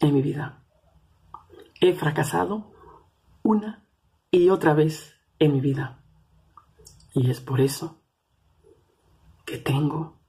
[0.00, 0.61] en mi vida.
[1.84, 2.70] He fracasado
[3.42, 3.88] una
[4.30, 6.04] y otra vez en mi vida.
[7.12, 8.04] Y es por eso
[9.44, 10.20] que tengo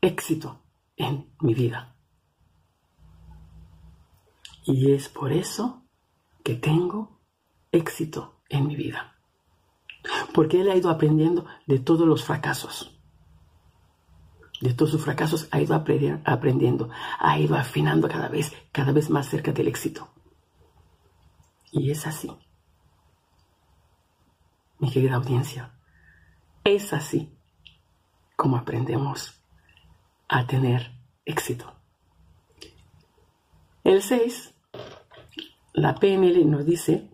[0.00, 0.62] éxito
[0.96, 1.98] en mi vida.
[4.64, 5.84] Y es por eso
[6.42, 7.20] que tengo
[7.72, 9.18] éxito en mi vida.
[10.32, 12.98] Porque él ha ido aprendiendo de todos los fracasos.
[14.62, 16.88] De todos sus fracasos ha ido aprendiendo,
[17.18, 20.11] ha ido afinando cada vez, cada vez más cerca del éxito.
[21.72, 22.30] Y es así.
[24.78, 25.72] Mi querida audiencia,
[26.64, 27.34] es así
[28.36, 29.42] como aprendemos
[30.28, 30.92] a tener
[31.24, 31.72] éxito.
[33.84, 34.54] El 6,
[35.72, 37.10] la PNL nos dice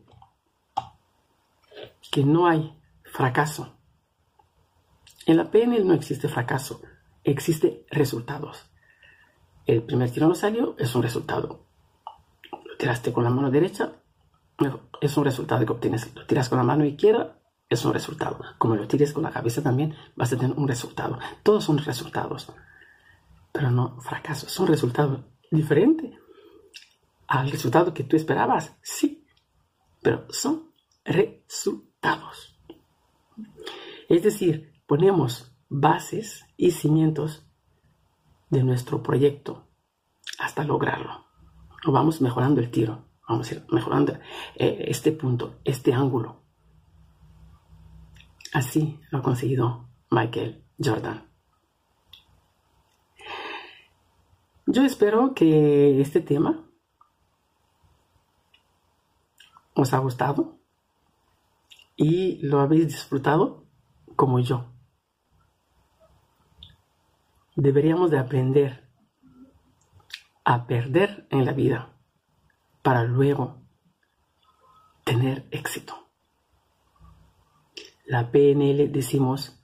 [2.11, 3.77] que no hay fracaso.
[5.27, 6.83] En la PNL no existe fracaso,
[7.23, 8.69] existe resultados.
[9.67, 11.67] El primer tiro no salió, es un resultado.
[12.51, 13.98] Lo tiraste con la mano derecha,
[15.01, 16.15] es un resultado que obtienes.
[16.15, 17.39] Lo tiras con la mano izquierda,
[17.69, 18.41] es un resultado.
[18.59, 21.19] Como lo tires con la cabeza también, vas a tener un resultado.
[21.43, 22.53] Todos son resultados
[23.59, 24.47] pero no fracaso.
[24.47, 26.17] Es un resultado diferente
[27.27, 29.27] al resultado que tú esperabas, sí,
[30.01, 30.73] pero son
[31.05, 32.57] resultados.
[34.09, 37.47] Es decir, ponemos bases y cimientos
[38.49, 39.67] de nuestro proyecto
[40.39, 41.27] hasta lograrlo.
[41.85, 44.15] O vamos mejorando el tiro, vamos a ir mejorando
[44.57, 46.43] eh, este punto, este ángulo.
[48.53, 51.29] Así lo ha conseguido Michael Jordan.
[54.67, 56.65] Yo espero que este tema
[59.75, 60.59] os ha gustado
[61.97, 63.67] y lo habéis disfrutado
[64.17, 64.73] como yo.
[67.57, 68.89] Deberíamos de aprender
[70.45, 71.98] a perder en la vida
[72.89, 73.61] para luego
[75.05, 76.09] tener éxito.
[78.07, 79.63] La PNL decimos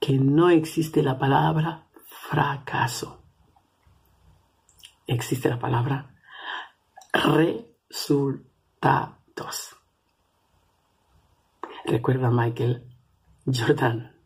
[0.00, 3.22] que no existe la palabra fracaso
[5.06, 6.14] existe la palabra
[7.12, 8.56] resultados.
[11.84, 12.90] Recuerda Michael
[13.44, 14.16] Jordan,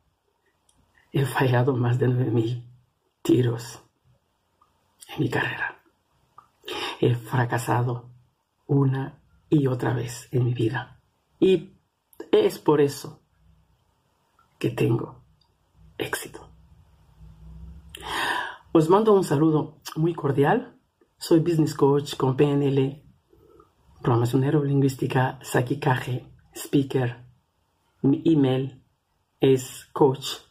[1.10, 2.64] he fallado más de 9.000
[3.22, 3.82] tiros
[5.08, 5.82] en mi carrera.
[7.00, 8.09] He fracasado
[8.70, 11.02] una y otra vez en mi vida.
[11.40, 11.74] Y
[12.30, 13.20] es por eso
[14.58, 15.24] que tengo
[15.98, 16.48] éxito.
[18.72, 20.78] Os mando un saludo muy cordial.
[21.18, 23.02] Soy business coach con PNL,
[24.00, 27.26] programación neurolingüística, Sakikaje, speaker.
[28.02, 28.82] Mi email
[29.40, 30.46] es coach-pnl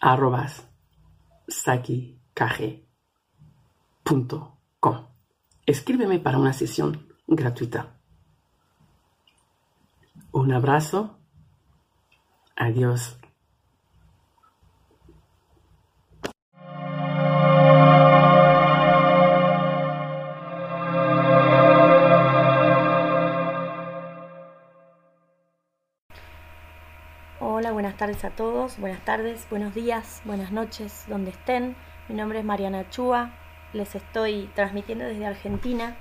[0.00, 0.68] arrobas
[2.36, 2.86] sakikaje.com.
[5.64, 7.98] Escríbeme para una sesión gratuita.
[10.32, 11.16] Un abrazo
[12.58, 13.18] Adiós.
[27.38, 31.76] Hola, buenas tardes a todos, buenas tardes, buenos días, buenas noches, donde estén.
[32.08, 33.32] Mi nombre es Mariana Chua,
[33.72, 35.96] les estoy transmitiendo desde Argentina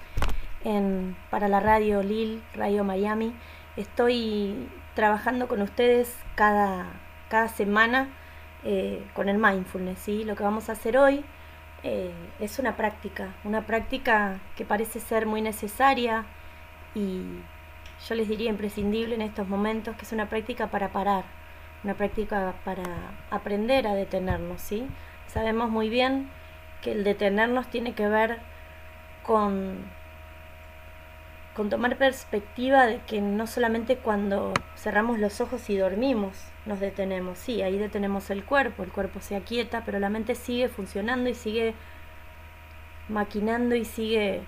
[0.64, 3.34] en, para la radio Lil, Radio Miami.
[3.76, 6.86] Estoy trabajando con ustedes cada,
[7.28, 8.10] cada semana
[8.64, 9.97] eh, con el mindfulness.
[9.97, 10.24] ¿sí?
[10.26, 11.26] Lo que vamos a hacer hoy
[11.82, 16.26] eh, es una práctica, una práctica que parece ser muy necesaria
[16.93, 17.24] y
[18.08, 21.24] yo les diría imprescindible en estos momentos, que es una práctica para parar,
[21.84, 22.84] una práctica para
[23.32, 24.62] aprender a detenernos.
[24.62, 24.88] ¿sí?
[25.28, 26.30] Sabemos muy bien
[26.82, 28.40] que el detenernos tiene que ver
[29.24, 29.94] con
[31.56, 37.40] con tomar perspectiva de que no solamente cuando cerramos los ojos y dormimos nos detenemos,
[37.40, 41.34] sí, ahí detenemos el cuerpo, el cuerpo se aquieta, pero la mente sigue funcionando y
[41.34, 41.74] sigue
[43.08, 44.42] maquinando y sigue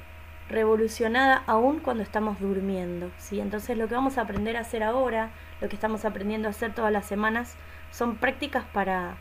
[0.50, 3.40] revolucionada aún cuando estamos durmiendo, ¿sí?
[3.40, 6.74] Entonces lo que vamos a aprender a hacer ahora, lo que estamos aprendiendo a hacer
[6.74, 7.56] todas las semanas,
[7.92, 9.16] son prácticas para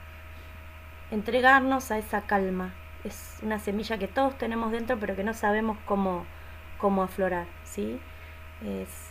[1.10, 2.74] entregarnos a esa calma.
[3.04, 6.26] Es una semilla que todos tenemos dentro, pero que no sabemos cómo
[6.78, 8.00] cómo aflorar, ¿sí?
[8.64, 9.10] Es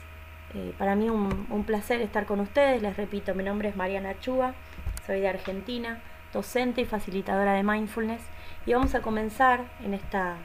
[0.54, 4.54] eh, para mí un, placer estar con ustedes, les repito, mi nombre es Mariana Chua,
[5.06, 6.02] soy de Argentina,
[6.34, 8.22] docente y facilitadora de mindfulness
[8.66, 10.36] y vamos a comenzar en esta,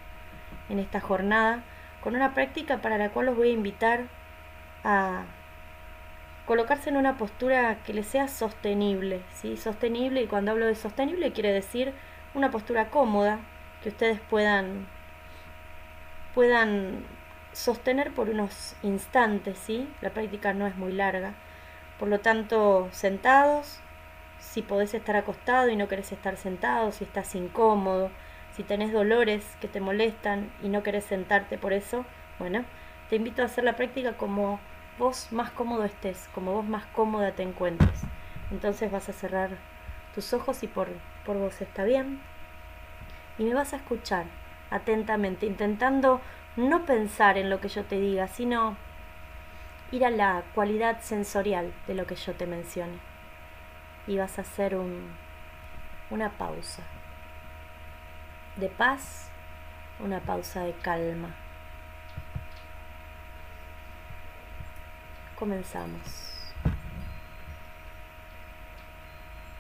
[0.69, 1.63] en esta jornada
[2.03, 4.05] con una práctica para la cual los voy a invitar
[4.85, 5.25] a
[6.51, 9.57] colocarse en una postura que les sea sostenible, ¿sí?
[9.57, 11.95] Sostenible y cuando hablo de sostenible quiere decir
[12.35, 13.39] una postura cómoda
[13.85, 14.89] que ustedes puedan
[16.35, 17.05] puedan
[17.53, 19.89] sostener por unos instantes, ¿sí?
[20.01, 21.35] La práctica no es muy larga.
[22.01, 23.79] Por lo tanto, sentados,
[24.41, 28.11] si podés estar acostado y no querés estar sentado, si estás incómodo,
[28.57, 32.05] si tenés dolores que te molestan y no querés sentarte por eso,
[32.41, 32.65] bueno,
[33.09, 34.59] te invito a hacer la práctica como
[34.99, 38.03] vos más cómodo estés, como vos más cómoda te encuentres.
[38.51, 39.51] Entonces vas a cerrar
[40.15, 40.89] tus ojos y por,
[41.25, 42.21] por vos está bien.
[43.39, 44.27] Y me vas a escuchar
[44.71, 46.21] atentamente, intentando
[46.57, 48.77] no pensar en lo que yo te diga, sino
[49.93, 52.99] ir a la cualidad sensorial de lo que yo te mencione.
[54.07, 55.11] Y vas a hacer un,
[56.11, 56.83] una pausa
[58.57, 59.31] de paz,
[60.01, 61.35] una pausa de calma.
[65.41, 66.03] Comenzamos.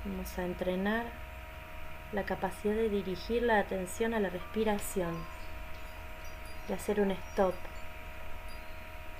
[0.04, 1.06] Vamos a entrenar
[2.12, 5.16] la capacidad de dirigir la atención a la respiración,
[6.68, 7.54] de hacer un stop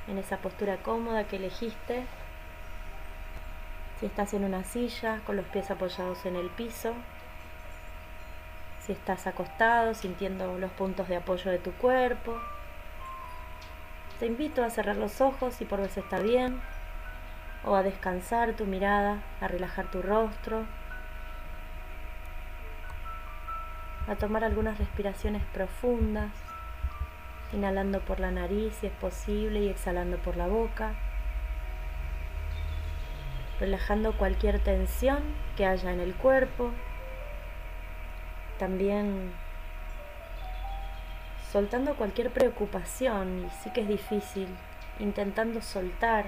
[0.06, 2.04] en esa postura cómoda que elegiste.
[3.98, 6.92] Si estás en una silla con los pies apoyados en el piso,
[8.84, 12.38] si estás acostado sintiendo los puntos de apoyo de tu cuerpo.
[14.20, 16.60] Te invito a cerrar los ojos si por vez está bien,
[17.64, 20.66] o a descansar tu mirada, a relajar tu rostro,
[24.06, 26.32] a tomar algunas respiraciones profundas,
[27.54, 30.92] inhalando por la nariz si es posible y exhalando por la boca,
[33.58, 35.22] relajando cualquier tensión
[35.56, 36.72] que haya en el cuerpo,
[38.58, 39.32] también
[41.52, 44.48] soltando cualquier preocupación, y sí que es difícil,
[44.98, 46.26] intentando soltar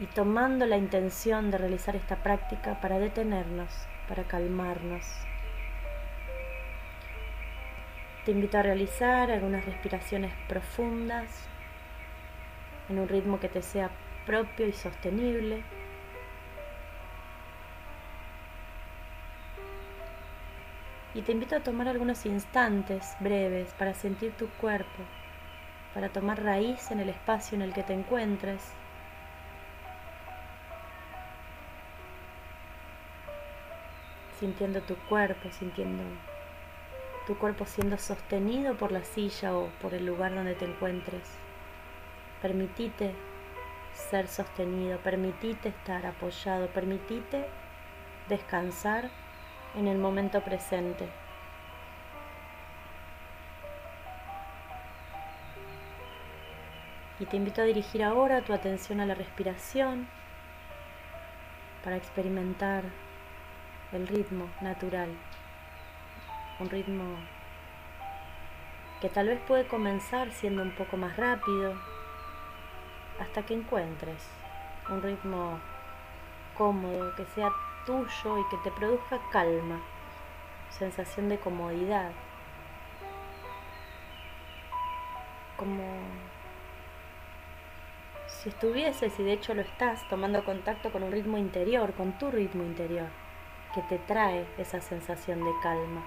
[0.00, 3.70] y tomando la intención de realizar esta práctica para detenernos,
[4.08, 5.04] para calmarnos.
[8.24, 11.28] Te invito a realizar algunas respiraciones profundas
[12.88, 13.90] en un ritmo que te sea
[14.24, 15.62] propio y sostenible.
[21.14, 25.04] Y te invito a tomar algunos instantes breves para sentir tu cuerpo,
[25.94, 28.60] para tomar raíz en el espacio en el que te encuentres.
[34.40, 36.02] Sintiendo tu cuerpo, sintiendo
[37.26, 41.22] tu cuerpo siendo sostenido por la silla o por el lugar donde te encuentres.
[42.42, 43.14] Permitite
[43.94, 47.46] ser sostenido, permitite estar apoyado, permitite
[48.28, 49.10] descansar
[49.76, 51.08] en el momento presente.
[57.20, 60.08] Y te invito a dirigir ahora tu atención a la respiración
[61.82, 62.84] para experimentar
[63.92, 65.10] el ritmo natural
[66.60, 67.04] un ritmo
[69.00, 71.74] que tal vez puede comenzar siendo un poco más rápido
[73.20, 74.22] hasta que encuentres
[74.88, 75.58] un ritmo
[76.56, 77.50] cómodo, que sea
[77.84, 79.80] tuyo y que te produzca calma,
[80.70, 82.12] sensación de comodidad.
[85.56, 85.84] Como
[88.26, 92.30] si estuvieses, y de hecho lo estás, tomando contacto con un ritmo interior, con tu
[92.30, 93.08] ritmo interior,
[93.74, 96.04] que te trae esa sensación de calma.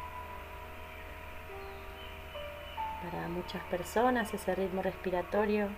[3.04, 5.70] Para muchas personas ese ritmo respiratorio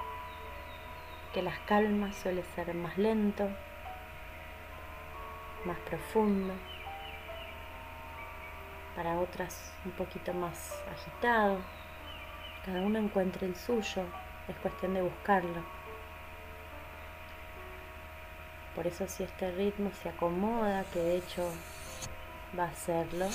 [1.33, 3.49] que las calmas suele ser más lento,
[5.65, 6.53] más profundo.
[8.95, 11.59] Para otras un poquito más agitado.
[12.65, 14.03] Cada uno encuentre el suyo,
[14.47, 15.63] es cuestión de buscarlo.
[18.75, 21.51] Por eso si este ritmo se acomoda, que de hecho
[22.57, 23.27] va a hacerlo,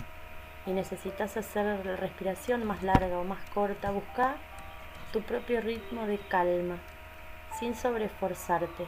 [0.67, 4.37] y necesitas hacer la respiración más larga o más corta, busca
[5.13, 6.79] tu propio ritmo de calma,
[7.59, 8.87] sin sobreforzarte,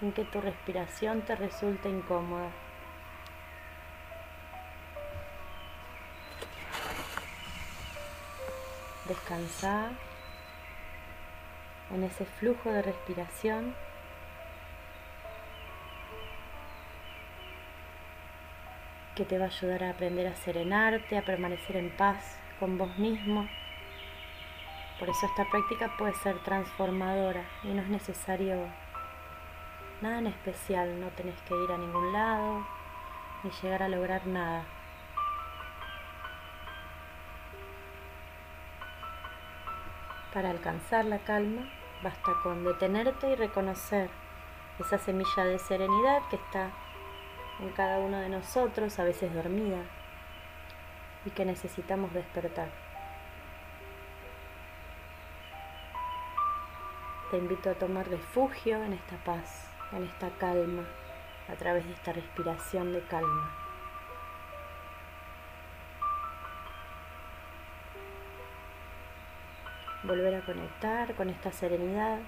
[0.00, 2.50] sin que tu respiración te resulte incómoda.
[9.06, 9.90] Descansar
[11.90, 13.74] en ese flujo de respiración
[19.14, 22.96] que te va a ayudar a aprender a serenarte, a permanecer en paz con vos
[22.96, 23.46] mismo.
[24.98, 28.66] Por eso esta práctica puede ser transformadora y no es necesario
[30.02, 32.66] nada en especial, no tenés que ir a ningún lado
[33.42, 34.64] ni llegar a lograr nada.
[40.32, 41.68] Para alcanzar la calma
[42.02, 44.10] basta con detenerte y reconocer
[44.78, 46.70] esa semilla de serenidad que está
[47.60, 49.82] en cada uno de nosotros, a veces dormida,
[51.26, 52.68] y que necesitamos despertar.
[57.30, 60.84] Te invito a tomar refugio en esta paz, en esta calma,
[61.48, 63.50] a través de esta respiración de calma.
[70.02, 72.20] Volver a conectar con esta serenidad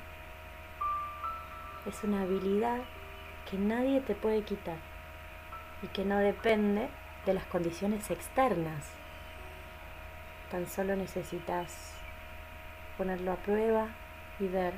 [1.86, 2.80] es una habilidad
[3.50, 4.76] que nadie te puede quitar
[5.82, 6.88] y que no depende
[7.26, 8.90] de las condiciones externas.
[10.50, 11.94] Tan solo necesitas
[12.98, 13.88] ponerlo a prueba
[14.38, 14.74] y ver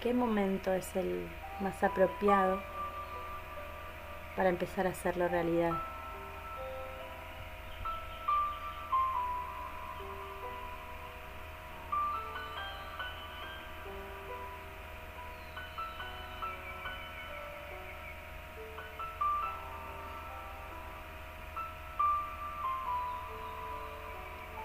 [0.00, 1.28] qué momento es el
[1.60, 2.60] más apropiado
[4.36, 5.72] para empezar a hacerlo realidad.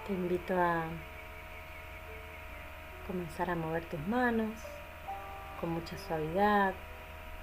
[0.06, 0.84] Te invito a
[3.06, 4.77] comenzar a mover tus manos
[5.60, 6.74] con mucha suavidad.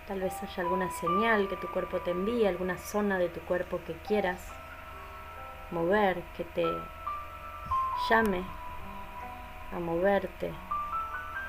[0.07, 3.79] Tal vez haya alguna señal que tu cuerpo te envíe, alguna zona de tu cuerpo
[3.85, 4.39] que quieras
[5.71, 6.65] mover, que te
[8.09, 8.43] llame
[9.71, 10.53] a moverte.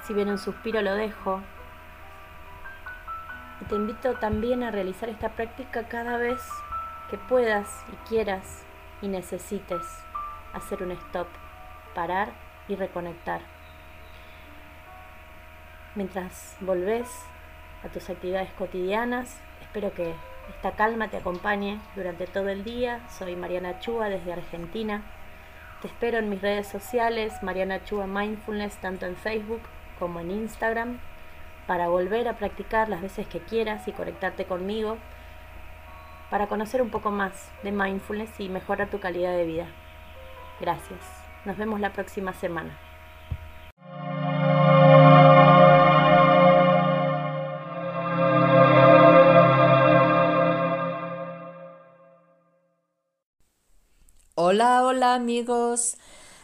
[0.04, 1.40] Si viene un suspiro lo dejo.
[3.60, 6.40] Y te invito también a realizar esta práctica cada vez
[7.10, 8.64] que puedas y quieras
[9.00, 9.86] y necesites
[10.52, 11.28] hacer un stop,
[11.94, 12.32] parar
[12.68, 13.55] y reconectar.
[15.96, 17.08] Mientras volvés
[17.82, 20.14] a tus actividades cotidianas, espero que
[20.50, 23.00] esta calma te acompañe durante todo el día.
[23.08, 25.02] Soy Mariana Chua desde Argentina.
[25.80, 29.62] Te espero en mis redes sociales, Mariana Chua Mindfulness, tanto en Facebook
[29.98, 30.98] como en Instagram,
[31.66, 34.98] para volver a practicar las veces que quieras y conectarte conmigo,
[36.28, 39.66] para conocer un poco más de mindfulness y mejorar tu calidad de vida.
[40.60, 41.00] Gracias.
[41.46, 42.85] Nos vemos la próxima semana.
[54.56, 55.98] Hola, hola amigos.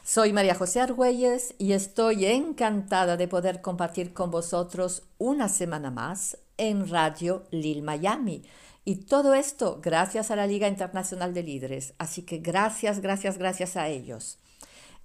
[0.05, 6.37] Soy María José Argüelles y estoy encantada de poder compartir con vosotros una semana más
[6.59, 8.43] en Radio Lil Miami
[8.85, 11.95] y todo esto gracias a la Liga Internacional de Líderes.
[11.97, 14.42] Así que gracias, gracias, gracias a ellos.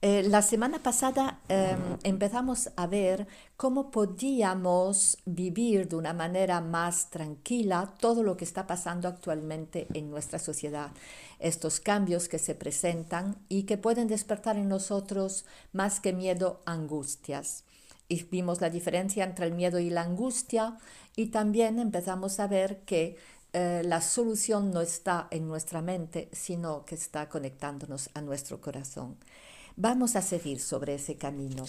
[0.03, 3.25] Eh, la semana pasada em, empezamos a ver
[3.55, 10.11] cómo podíamos vivir de una manera más tranquila todo lo que está pasando actualmente en
[10.11, 10.91] nuestra sociedad,
[11.39, 17.63] estos cambios que se presentan y que pueden despertar en nosotros más que miedo, angustias.
[18.07, 20.77] Y vimos la diferencia entre el miedo y la angustia
[21.15, 23.17] y también empezamos a ver que
[23.53, 29.17] eh, la solución no está en nuestra mente, sino que está conectándonos a nuestro corazón.
[29.79, 31.63] Vamos a seguir sobre ese camino.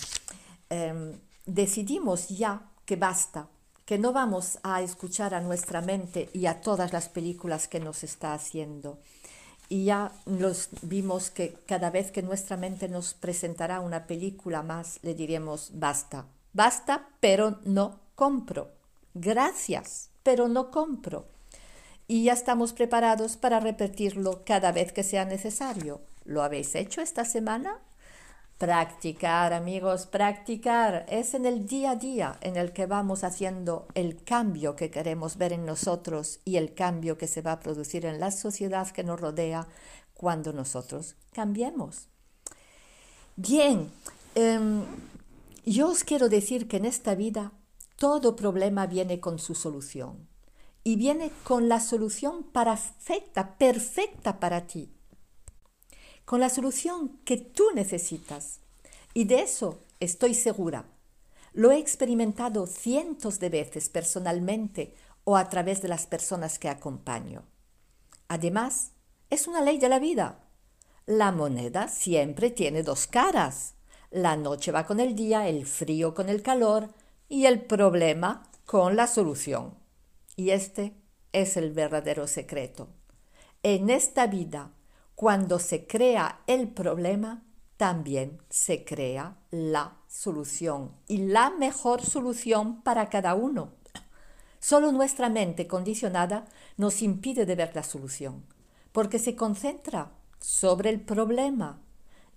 [0.71, 1.13] Em,
[1.45, 3.49] decidimos ya que basta,
[3.85, 8.03] que no vamos a escuchar a nuestra mente y a todas las películas que nos
[8.05, 8.99] está haciendo.
[9.69, 15.01] Y ya los vimos que cada vez que nuestra mente nos presentará una película más,
[15.03, 18.71] le diremos basta, basta, pero no compro.
[19.13, 21.27] Gracias, pero no compro.
[22.07, 26.01] Y ya estamos preparados para repetirlo cada vez que sea necesario.
[26.25, 27.79] ¿Lo habéis hecho esta semana?
[28.59, 31.07] Practicar, amigos, practicar.
[31.09, 35.37] Es en el día a día en el que vamos haciendo el cambio que queremos
[35.37, 39.05] ver en nosotros y el cambio que se va a producir en la sociedad que
[39.05, 39.69] nos rodea
[40.13, 42.09] cuando nosotros cambiemos.
[43.37, 43.93] Bien,
[44.35, 44.83] em,
[45.65, 47.53] yo os quiero decir que en esta vida
[47.95, 50.27] todo problema viene con su solución
[50.83, 54.98] y viene con la solución perfecta, perfecta para ti
[56.29, 58.61] con la solución que tú necesitas.
[59.15, 60.85] Y de eso estoy segura.
[61.55, 67.45] Lo he experimentado cientos de veces personalmente o a través de las personas que acompaño.
[68.29, 68.91] Además,
[69.31, 70.45] es una ley de la vida.
[71.07, 73.77] La moneda siempre tiene dos caras.
[74.11, 76.93] La noche va con el día, el frío con el calor
[77.31, 79.79] y el problema con la solución.
[80.37, 80.93] Y este
[81.33, 82.89] es el verdadero secreto.
[83.63, 84.75] En esta vida
[85.19, 87.43] cuando se crea el problema,
[87.77, 93.73] también se crea la solución y la mejor solución para cada uno.
[94.61, 96.45] Solo nuestra mente condicionada
[96.77, 98.45] nos impide de ver la solución,
[98.93, 101.83] porque se concentra sobre el problema.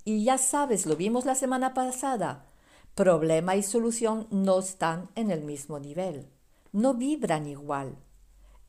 [0.04, 2.48] Y ya sabes, lo vimos la semana pasada,
[2.96, 6.32] problema y solución no están en el mismo nivel,
[6.72, 7.96] no vibran igual.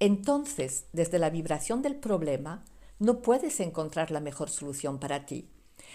[0.01, 2.63] Entonces, desde la vibración del problema,
[3.03, 5.49] no puedes encontrar la mejor solución para ti.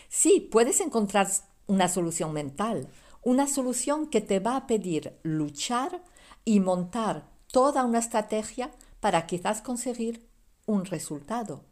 [0.10, 1.30] Sí, puedes encontrar
[1.66, 2.90] una solución mental,
[3.24, 6.04] una solución que te va a pedir luchar
[6.44, 10.28] y montar toda una estrategia para quizás conseguir
[10.66, 11.64] un resultado,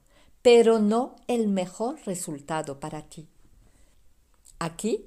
[0.42, 3.28] pero no el mejor resultado para ti.
[4.58, 5.06] Aquí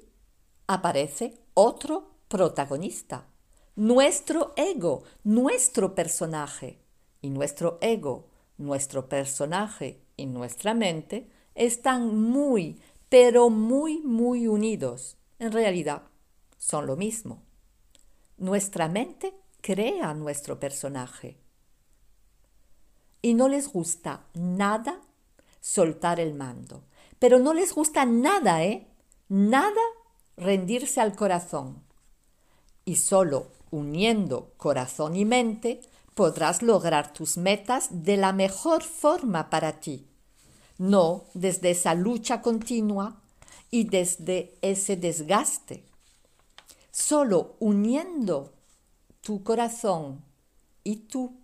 [0.67, 3.25] aparece otro protagonista,
[3.75, 6.77] nuestro ego, nuestro personaje.
[7.21, 8.27] Y nuestro ego,
[8.57, 15.17] nuestro personaje y nuestra mente están muy, pero muy, muy unidos.
[15.39, 16.03] En realidad,
[16.57, 17.41] son lo mismo.
[18.37, 21.37] Nuestra mente crea nuestro personaje.
[23.21, 24.99] Y no les gusta nada
[25.61, 26.83] soltar el mando.
[27.17, 28.87] Pero no les gusta nada, ¿eh?
[29.29, 29.81] Nada
[30.35, 31.81] rendirse al corazón.
[32.83, 35.79] Y solo uniendo corazón y mente
[36.13, 40.08] podrás lograr tus metas de la mejor forma para ti
[40.79, 43.21] no desde esa lucha continua
[43.69, 45.83] y desde ese desgaste.
[46.89, 48.53] Solo uniendo
[49.21, 50.23] tu corazón
[50.83, 51.37] y tu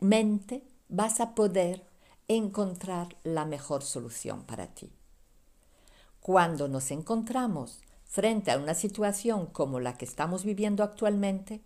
[0.00, 1.86] mente vas a poder
[2.28, 4.90] encontrar la mejor solución para ti.
[6.20, 11.60] Cuando nos encontramos frente a una situación como la que estamos viviendo actualmente,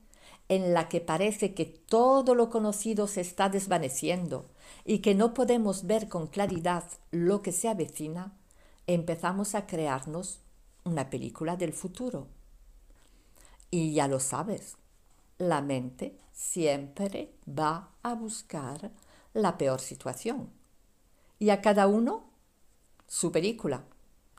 [0.49, 4.45] en la que parece que todo lo conocido se está desvaneciendo
[4.85, 8.33] y que no podemos ver con claridad lo que se avecina,
[8.87, 10.41] empezamos a crearnos
[10.85, 12.29] una película del futuro.
[13.71, 14.77] Y ya lo sabes,
[15.39, 18.91] la mente siempre va a buscar
[19.33, 20.51] la peor situación.
[21.39, 22.25] Y a cada uno
[23.07, 23.85] su película.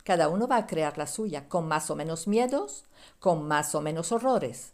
[0.03, 2.85] Cada uno va a crear la suya, con más o menos miedos,
[3.19, 4.73] con más o menos horrores.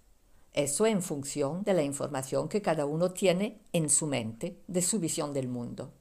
[0.54, 4.99] Eso en función de la información que cada uno tiene en su mente, de su
[4.99, 5.93] visión del mundo.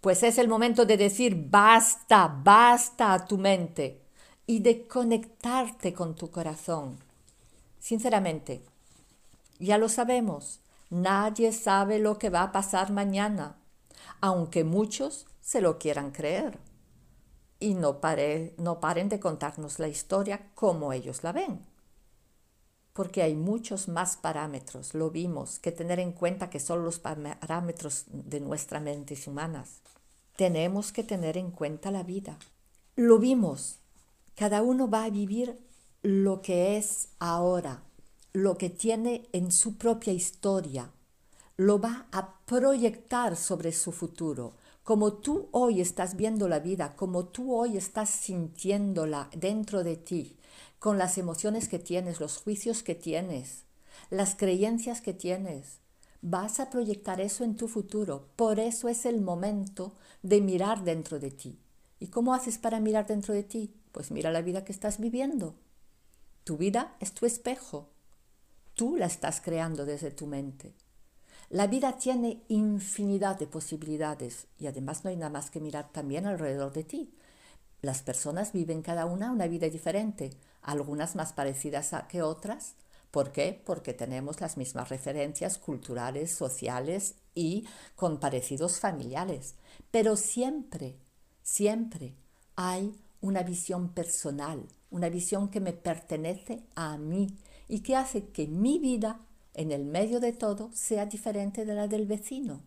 [0.00, 4.00] Pues es el momento de decir basta, basta a tu mente
[4.46, 6.98] y de conectarte con tu corazón.
[7.80, 8.62] Sinceramente,
[9.58, 13.56] ya lo sabemos, nadie sabe lo que va a pasar mañana,
[14.20, 16.60] aunque muchos se lo quieran creer.
[17.58, 17.98] Y no,
[18.58, 21.67] no paren de contarnos la historia como ellos la ven
[22.98, 28.06] porque hay muchos más parámetros, lo vimos, que tener en cuenta que son los parámetros
[28.08, 29.82] de nuestra mente humanas.
[30.34, 32.40] Tenemos que tener en cuenta la vida.
[32.96, 33.78] Lo vimos,
[34.34, 35.60] cada uno va a vivir
[36.02, 37.84] lo que es ahora,
[38.32, 40.90] lo que tiene en su propia historia,
[41.56, 44.54] lo va a proyectar sobre su futuro.
[44.82, 50.37] Como tú hoy estás viendo la vida, como tú hoy estás sintiéndola dentro de ti,
[50.78, 53.64] con las emociones que tienes, los juicios que tienes,
[54.10, 55.78] las creencias que tienes.
[56.20, 58.28] Vas a proyectar eso en tu futuro.
[58.36, 61.58] Por eso es el momento de mirar dentro de ti.
[62.00, 63.74] ¿Y cómo haces para mirar dentro de ti?
[63.92, 65.54] Pues mira la vida que estás viviendo.
[66.44, 67.90] Tu vida es tu espejo.
[68.74, 70.72] tú la estás creando desde tu mente.
[71.50, 76.26] La vida tiene infinidad de posibilidades y además no hay nada más que mirar también
[76.26, 77.12] alrededor de ti.
[77.80, 80.30] Las personas viven cada una una vida diferente,
[80.68, 82.74] algunas más parecidas a que otras.
[83.10, 83.60] ¿Por qué?
[83.64, 87.66] Porque tenemos las mismas referencias culturales, sociales y
[87.96, 89.54] con parecidos familiares.
[89.90, 90.96] Pero siempre,
[91.42, 92.14] siempre
[92.54, 97.28] hay una visión personal, una visión que me pertenece a mí
[97.66, 99.20] y que hace que mi vida
[99.54, 102.60] en el medio de todo sea diferente de la del vecino.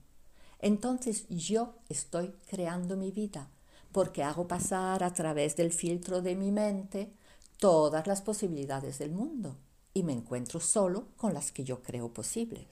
[0.60, 3.49] Entonces yo estoy creando mi vida
[3.91, 7.14] porque hago pasar a través del filtro de mi mente
[7.62, 9.55] todas las posibilidades del mundo
[9.93, 12.66] y me encuentro solo con las que yo creo posibles.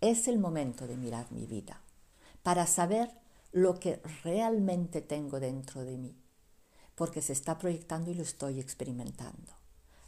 [0.00, 1.80] Es el momento de mirar mi vida
[2.44, 3.10] para saber
[3.50, 6.14] lo que realmente tengo dentro de mí,
[6.94, 9.52] porque se está proyectando y lo estoy experimentando.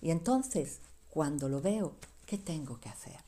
[0.01, 1.97] Y entonces, cuando lo veo,
[2.27, 3.19] ¿qué tengo que hacer?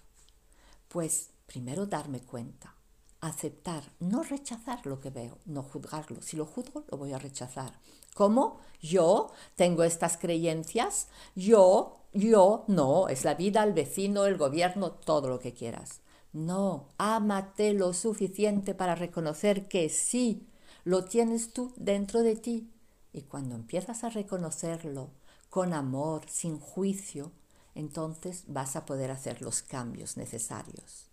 [0.86, 2.76] Pues primero darme cuenta,
[3.20, 6.22] aceptar, no rechazar lo que veo, no juzgarlo.
[6.22, 7.72] Si lo juzgo, lo voy a rechazar.
[8.18, 8.58] ¿Cómo?
[8.82, 11.06] Yo tengo estas creencias,
[11.36, 16.00] yo, yo, no, es la vida, el vecino, el gobierno, todo lo que quieras.
[16.32, 20.48] No, ámate lo suficiente para reconocer que sí,
[20.82, 22.72] lo tienes tú dentro de ti.
[23.12, 25.10] Y cuando empiezas a reconocerlo
[25.48, 27.30] con amor, sin juicio,
[27.76, 31.06] entonces vas a poder hacer los cambios necesarios.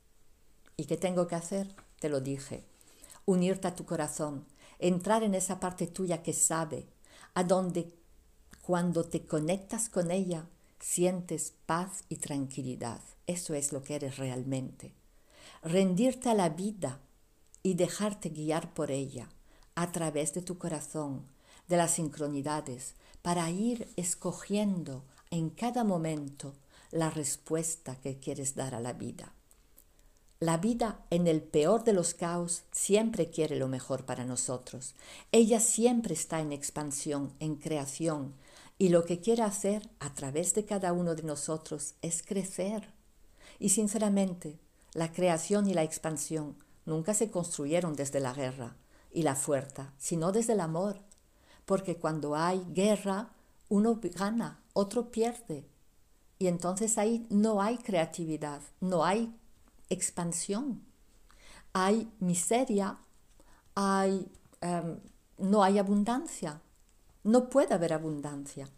[0.75, 1.67] ¿Y qué tengo que hacer?
[1.99, 2.65] Te lo dije.
[3.25, 4.47] Unirte a tu corazón,
[4.79, 6.87] entrar en esa parte tuya que sabe,
[7.35, 7.93] a donde
[8.63, 10.47] cuando te conectas con ella
[10.79, 13.01] sientes paz y tranquilidad.
[13.27, 14.95] Eso es lo que eres realmente.
[15.61, 16.99] Rendirte a la vida
[17.61, 19.29] y dejarte guiar por ella
[19.75, 21.27] a través de tu corazón,
[21.67, 26.55] de las sincronidades, para ir escogiendo en cada momento
[26.91, 29.34] la respuesta que quieres dar a la vida.
[30.41, 34.93] La vida en el peor de los caos siempre quiere lo mejor para nosotros.
[35.31, 38.35] Ella siempre está en expansión, en creación,
[38.77, 42.91] y lo que quiere hacer a través de cada uno de nosotros es crecer.
[43.59, 44.59] Y sinceramente,
[44.93, 48.75] la creación y la expansión nunca se construyeron desde la guerra
[49.13, 50.99] y la fuerza, sino desde el amor.
[51.65, 53.29] Porque cuando hay guerra,
[53.69, 55.65] uno gana, otro pierde.
[56.37, 59.33] Y entonces ahí no hay creatividad, no hay
[59.89, 60.83] expansión.
[61.73, 62.97] Hay miseria,
[63.75, 64.31] hay,
[64.61, 64.99] em,
[65.37, 66.61] no hay abundancia.
[67.23, 68.69] No puede haber abundancia.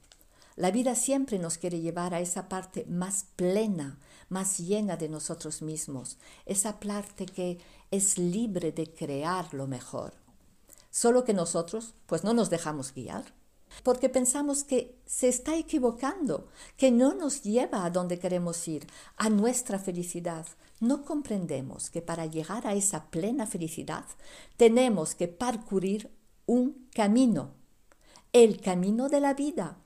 [0.55, 3.99] La vida siempre nos quiere llevar a esa parte más plena,
[4.30, 7.60] más llena de nosotros mismos, esa parte que
[7.91, 10.14] es libre de crear lo mejor.
[10.89, 13.37] Solo que nosotros, pues no nos dejamos guiar
[13.84, 19.30] porque pensamos que se está equivocando, que no nos lleva a donde queremos ir, a
[19.30, 20.46] nuestra felicidad.
[20.80, 24.06] No comprendemos que para llegar a esa plena felicidad
[24.58, 26.12] tenemos que parcurrir
[26.46, 27.54] un camino,
[28.34, 29.78] el camino de la vida.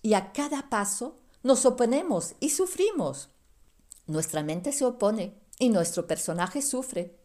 [0.00, 3.30] Y a cada paso nos oponemos y sufrimos.
[4.06, 7.18] Nuestra mente se opone y nuestro personaje sufre.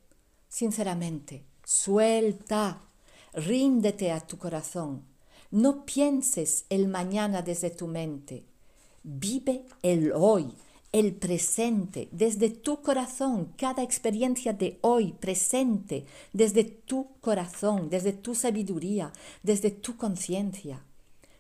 [0.49, 2.82] Sinceramente, suelta,
[3.34, 5.12] ríndete a tu corazón
[5.53, 8.43] no pienses el mañana desde tu mente.
[9.03, 10.51] Vive el hoy,
[10.91, 18.33] el presente, desde tu corazón, cada experiencia de hoy presente, desde tu corazón, desde tu
[18.33, 20.83] sabiduría, desde tu conciencia.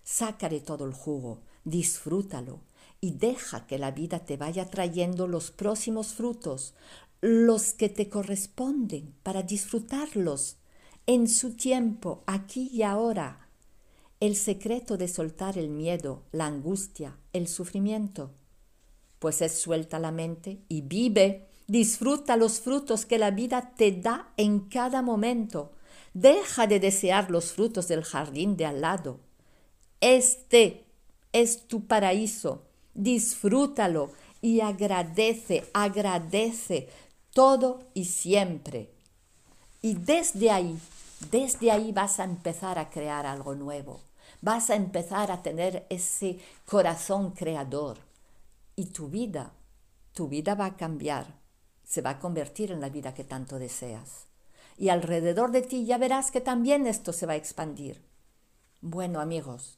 [0.03, 2.59] Sácale todo el jugo, disfrútalo
[3.01, 6.75] y deja que la vida te vaya trayendo los próximos frutos,
[7.19, 10.57] los que te corresponden para disfrutarlos
[11.07, 13.42] en su tiempo, aquí y ahora
[14.23, 18.31] el secreto de soltar el miedo, la angustia, el sufrimiento?
[19.19, 24.31] Pues es suelta la mente y vive, disfruta los frutos que la vida te da
[24.37, 25.73] en cada momento.
[26.13, 29.19] Deja de desear los frutos del jardín de al lado.
[29.99, 30.85] Este
[31.33, 32.63] es tu paraíso.
[32.93, 34.09] Disfrútalo
[34.39, 36.87] y agradece, agradece
[37.33, 38.89] todo y siempre.
[39.81, 40.79] Y desde ahí,
[41.29, 43.99] desde ahí vas a empezar a crear algo nuevo
[44.43, 47.97] vas a empezar a tener ese corazón creador
[48.75, 49.53] y tu vida,
[50.11, 51.39] tu vida va a cambiar,
[51.85, 54.25] se va a convertir en la vida que tanto deseas.
[54.77, 58.03] Y alrededor de ti ya verás que también esto se va a expandir.
[58.81, 59.77] Bueno amigos,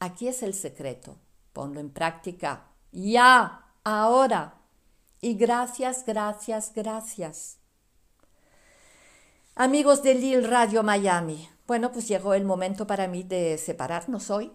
[0.00, 1.16] aquí es el secreto.
[1.52, 2.66] Ponlo en práctica.
[2.90, 4.54] Ya, ahora.
[5.20, 7.58] Y gracias, gracias, gracias.
[9.54, 14.50] Amigos de Lil Radio Miami, bueno, pues llegó el momento para mí de separarnos hoy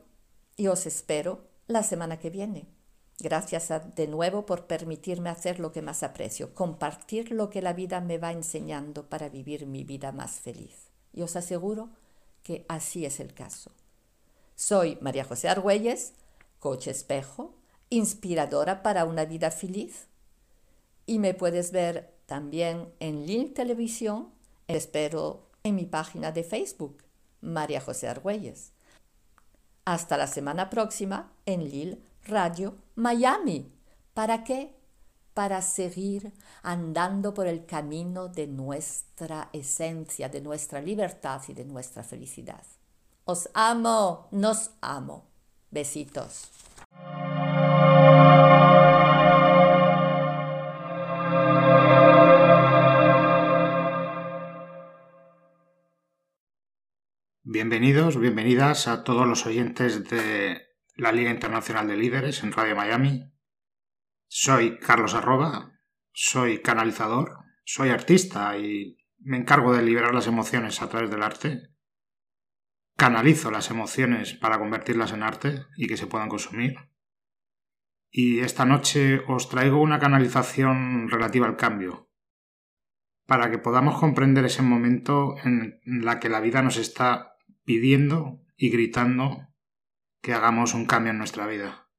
[0.57, 2.67] y os espero la semana que viene.
[3.19, 8.01] Gracias de nuevo por permitirme hacer lo que más aprecio, compartir lo que la vida
[8.01, 10.91] me va enseñando para vivir mi vida más feliz.
[11.13, 11.87] Y os aseguro
[12.43, 13.71] que así es el caso.
[14.57, 16.15] Soy María José Argüelles,
[16.59, 17.55] coche espejo,
[17.89, 20.09] inspiradora para una vida feliz.
[21.05, 24.33] Y me puedes ver también en Lil Televisión,
[24.67, 27.04] espero en mi página de Facebook,
[27.45, 28.73] María José Argüelles.
[29.85, 33.71] Hasta la semana próxima en Lil Radio Miami.
[34.13, 34.75] ¿Para qué?
[35.33, 36.33] Para seguir
[36.63, 42.63] andando por el camino de nuestra esencia, de nuestra libertad y de nuestra felicidad.
[43.25, 45.25] Os amo, nos amo.
[45.71, 46.49] Besitos.
[57.55, 60.61] Bienvenidos, bienvenidas a todos los oyentes de
[60.97, 63.31] la Liga Internacional de Líderes en Radio Miami.
[64.27, 65.71] Soy Carlos Arroba,
[66.11, 71.69] soy canalizador, soy artista y me encargo de liberar las emociones a través del arte.
[72.97, 76.75] Canalizo las emociones para convertirlas en arte y que se puedan consumir.
[78.11, 82.09] Y esta noche os traigo una canalización relativa al cambio,
[83.25, 87.31] para que podamos comprender ese momento en la que la vida nos está
[87.65, 89.49] pidiendo y gritando
[90.21, 91.89] que hagamos un cambio en nuestra vida,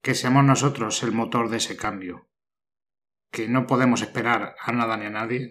[0.00, 2.28] que seamos nosotros el motor de ese cambio,
[3.30, 5.50] que no podemos esperar a nada ni a nadie.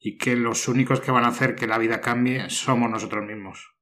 [0.00, 3.74] Y que los únicos que van a hacer que la vida cambie somos nosotros mismos.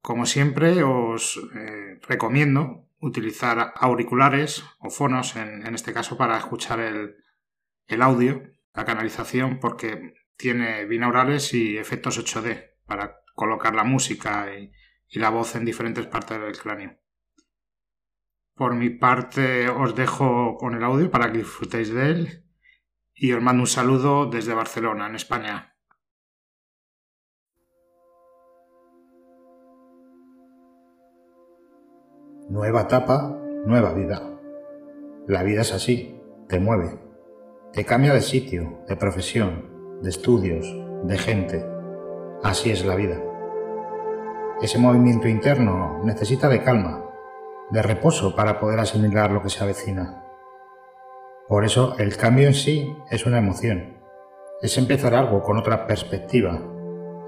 [0.00, 7.18] Como siempre, os eh, recomiendo utilizar auriculares o fonos, en, este caso, para escuchar el,
[7.86, 8.42] el audio,
[8.74, 14.70] la canalización, porque tiene binaurales y efectos 8D para colocar la música y,
[15.18, 16.98] la voz en diferentes partes del cráneo.
[18.54, 22.44] Por mi parte os dejo con el audio para que disfrutéis de él
[23.14, 25.74] y os mando un saludo desde Barcelona, en España.
[32.50, 33.34] Nueva etapa,
[33.66, 34.20] nueva vida.
[35.26, 36.98] La vida es así, te mueve,
[37.72, 40.66] te cambia de sitio, de profesión, de estudios,
[41.04, 41.71] de gente.
[42.42, 43.20] Así es la vida.
[44.60, 47.04] Ese movimiento interno necesita de calma,
[47.70, 50.24] de reposo para poder asimilar lo que se avecina.
[51.46, 53.96] Por eso el cambio en sí es una emoción.
[54.60, 56.60] Es empezar algo con otra perspectiva.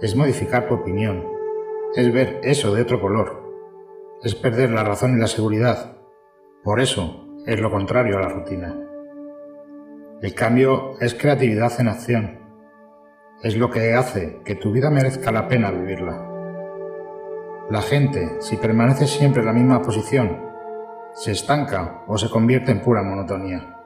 [0.00, 1.24] Es modificar tu opinión.
[1.94, 3.40] Es ver eso de otro color.
[4.20, 5.96] Es perder la razón y la seguridad.
[6.64, 8.76] Por eso es lo contrario a la rutina.
[10.20, 12.43] El cambio es creatividad en acción.
[13.44, 16.18] Es lo que hace que tu vida merezca la pena vivirla.
[17.68, 20.40] La gente, si permanece siempre en la misma posición,
[21.12, 23.76] se estanca o se convierte en pura monotonía.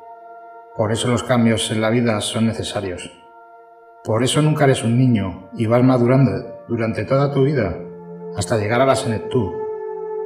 [0.76, 3.10] Por eso los cambios en la vida son necesarios.
[4.04, 6.30] Por eso nunca eres un niño y vas madurando
[6.68, 7.76] durante toda tu vida
[8.36, 9.54] hasta llegar a la senectud.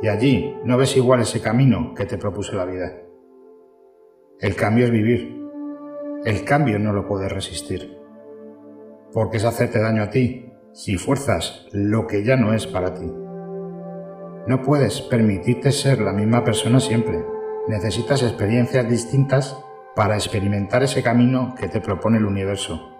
[0.02, 2.98] Y allí no ves igual ese camino que te propuso la vida.
[4.40, 5.40] El cambio es vivir.
[6.22, 8.01] El cambio no lo puedes resistir.
[9.12, 13.10] Porque es hacerte daño a ti si fuerzas lo que ya no es para ti.
[14.46, 17.24] No puedes permitirte ser la misma persona siempre.
[17.68, 19.56] Necesitas experiencias distintas
[19.94, 22.90] para experimentar ese camino que te propone el universo.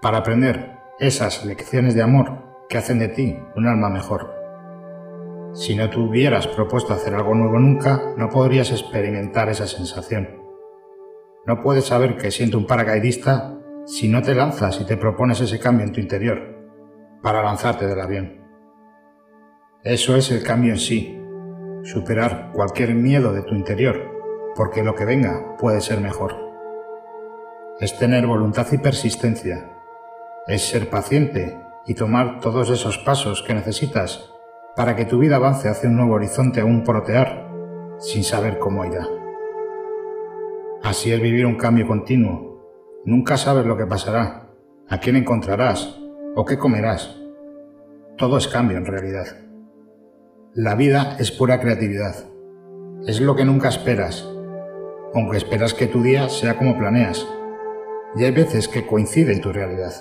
[0.00, 4.34] Para aprender esas lecciones de amor que hacen de ti un alma mejor.
[5.52, 10.28] Si no te hubieras propuesto hacer algo nuevo nunca, no podrías experimentar esa sensación.
[11.46, 13.55] No puedes saber que siente un paracaidista
[13.86, 16.38] si no te lanzas y te propones ese cambio en tu interior
[17.22, 18.44] para lanzarte del avión.
[19.84, 21.16] Eso es el cambio en sí,
[21.84, 24.10] superar cualquier miedo de tu interior,
[24.56, 26.34] porque lo que venga puede ser mejor.
[27.78, 29.70] Es tener voluntad y persistencia,
[30.48, 31.56] es ser paciente
[31.86, 34.32] y tomar todos esos pasos que necesitas
[34.74, 37.48] para que tu vida avance hacia un nuevo horizonte un protear,
[37.98, 39.06] sin saber cómo irá.
[40.82, 42.45] Así es vivir un cambio continuo.
[43.06, 44.48] Nunca sabes lo que pasará,
[44.88, 45.96] a quién encontrarás
[46.34, 47.16] o qué comerás.
[48.18, 49.26] Todo es cambio en realidad.
[50.54, 52.16] La vida es pura creatividad.
[53.06, 54.28] Es lo que nunca esperas,
[55.14, 57.24] aunque esperas que tu día sea como planeas.
[58.16, 59.92] Y hay veces que coincide en tu realidad.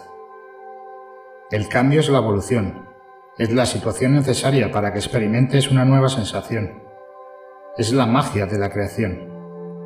[1.51, 2.87] El cambio es la evolución.
[3.37, 6.81] Es la situación necesaria para que experimentes una nueva sensación.
[7.77, 9.29] Es la magia de la creación.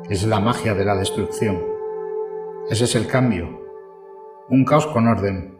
[0.08, 1.79] Es la magia de la destrucción.
[2.70, 3.48] Ese es el cambio.
[4.48, 5.58] Un caos con orden.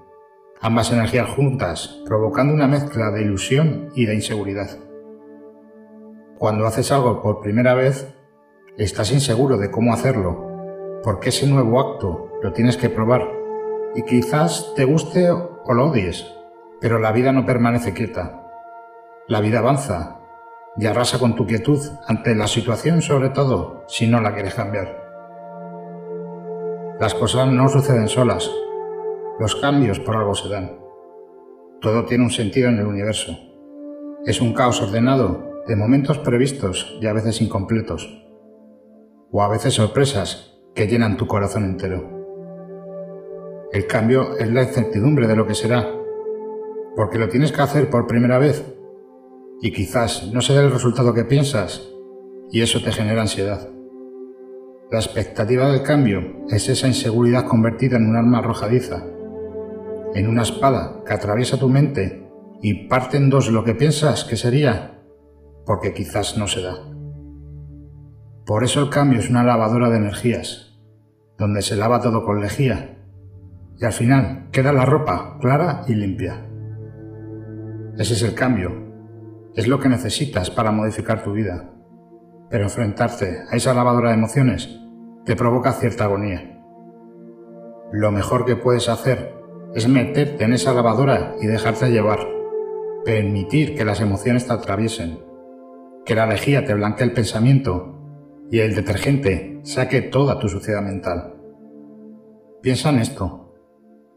[0.60, 4.78] Ambas energías juntas, provocando una mezcla de ilusión y de inseguridad.
[6.38, 8.14] Cuando haces algo por primera vez,
[8.78, 13.28] estás inseguro de cómo hacerlo, porque ese nuevo acto lo tienes que probar
[13.96, 16.24] y quizás te guste o lo odies,
[16.80, 18.46] pero la vida no permanece quieta.
[19.26, 20.20] La vida avanza
[20.76, 24.99] y arrasa con tu quietud ante la situación, sobre todo si no la quieres cambiar.
[27.00, 28.50] Las cosas no suceden solas,
[29.38, 30.78] los cambios por algo se dan.
[31.80, 33.38] Todo tiene un sentido en el universo.
[34.26, 38.06] Es un caos ordenado de momentos previstos y a veces incompletos,
[39.32, 42.06] o a veces sorpresas que llenan tu corazón entero.
[43.72, 45.88] El cambio es la incertidumbre de lo que será,
[46.96, 48.62] porque lo tienes que hacer por primera vez
[49.62, 51.80] y quizás no sea el resultado que piensas
[52.50, 53.79] y eso te genera ansiedad.
[54.90, 59.04] La expectativa del cambio es esa inseguridad convertida en un arma arrojadiza,
[60.16, 62.28] en una espada que atraviesa tu mente
[62.60, 64.98] y parte en dos lo que piensas que sería
[65.64, 66.74] porque quizás no se da.
[68.44, 70.76] Por eso el cambio es una lavadora de energías,
[71.38, 72.98] donde se lava todo con lejía,
[73.78, 76.48] y al final queda la ropa clara y limpia.
[77.96, 78.72] Ese es el cambio,
[79.54, 81.70] es lo que necesitas para modificar tu vida,
[82.50, 84.79] pero enfrentarte a esa lavadora de emociones
[85.30, 86.60] te provoca cierta agonía.
[87.92, 89.32] Lo mejor que puedes hacer
[89.76, 92.18] es meterte en esa lavadora y dejarte llevar,
[93.04, 95.20] permitir que las emociones te atraviesen
[96.04, 101.36] que la lejía te blanquee el pensamiento y el detergente saque toda tu suciedad mental.
[102.60, 103.54] Piensa en esto.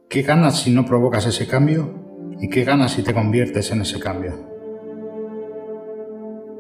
[0.10, 1.94] ¿Qué ganas si no provocas ese cambio?
[2.40, 4.34] ¿Y qué ganas si te conviertes en ese cambio?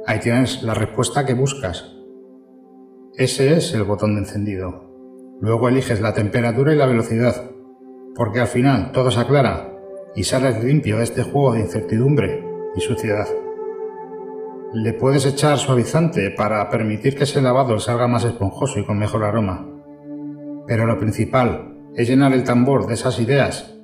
[0.05, 1.92] Ahí tienes la respuesta que buscas.
[3.15, 4.89] Ese es el botón de encendido.
[5.39, 7.51] Luego eliges la temperatura y la velocidad,
[8.15, 9.71] porque al final todo se aclara
[10.15, 12.43] y sales limpio de este juego de incertidumbre
[12.75, 13.27] y suciedad.
[14.73, 19.25] Le puedes echar suavizante para permitir que ese lavado salga más esponjoso y con mejor
[19.25, 19.63] aroma.
[20.65, 23.77] Pero lo principal es llenar el tambor de esas ideas,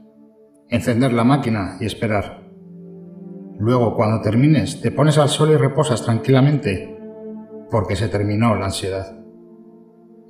[0.70, 2.50] encender la máquina y esperar.
[3.60, 6.98] Luego, cuando termines, te pones al sol y reposas tranquilamente,
[7.70, 9.19] porque se terminó la ansiedad.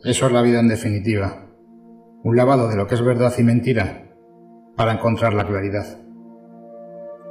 [0.03, 1.43] Eso es la vida en definitiva,
[2.23, 4.05] un lavado de lo que es verdad y mentira,
[4.77, 5.85] para encontrar la claridad.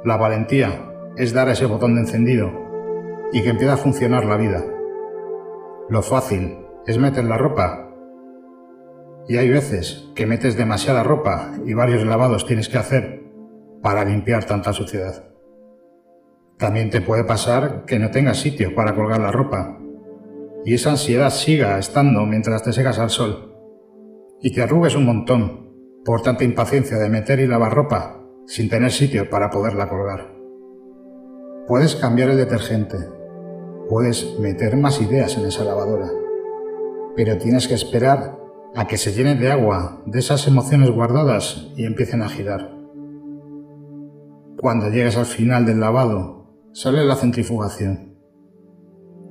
[0.05, 0.85] La valentía
[1.17, 2.51] es dar ese botón de encendido
[3.33, 4.63] y que empieza a funcionar la vida.
[5.89, 7.89] Lo fácil es meter la ropa.
[9.27, 13.23] Y hay veces que metes demasiada ropa y varios lavados tienes que hacer
[13.81, 15.23] para limpiar tanta suciedad.
[16.59, 19.79] También te puede pasar que no tengas sitio para colgar la ropa
[20.65, 23.55] y esa ansiedad siga estando mientras te secas al sol
[24.41, 25.73] y te arrugues un montón
[26.05, 30.33] por tanta impaciencia de meter y lavar ropa sin tener sitio para poderla colgar.
[31.67, 32.97] Puedes cambiar el detergente,
[33.89, 36.11] Puedes meter más ideas en esa lavadora,
[37.15, 38.37] pero tienes que esperar
[38.75, 42.71] a que se llene de agua de esas emociones guardadas y empiecen a girar.
[44.59, 48.08] Cuando llegues al final del lavado, sale la centrifugación.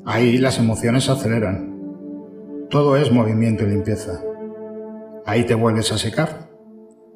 [0.04, 1.76] Ahí las emociones se aceleran.
[2.70, 4.20] Todo es movimiento y limpieza.
[5.26, 6.50] Ahí te vuelves a secar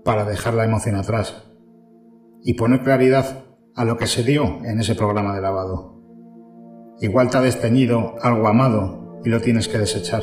[0.05, 1.51] para dejar la emoción atrás
[2.43, 3.45] y poner claridad
[3.75, 6.01] a lo que se dio en ese programa de lavado.
[7.01, 10.23] Igual te ha desteñido algo amado y lo tienes que desechar.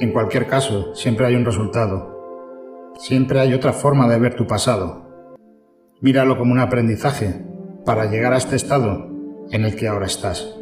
[0.00, 2.94] En cualquier caso, siempre hay un resultado.
[2.98, 5.36] Siempre hay otra forma de ver tu pasado.
[6.00, 7.44] Míralo como un aprendizaje
[7.84, 9.08] para llegar a este estado
[9.50, 10.57] en el que ahora estás.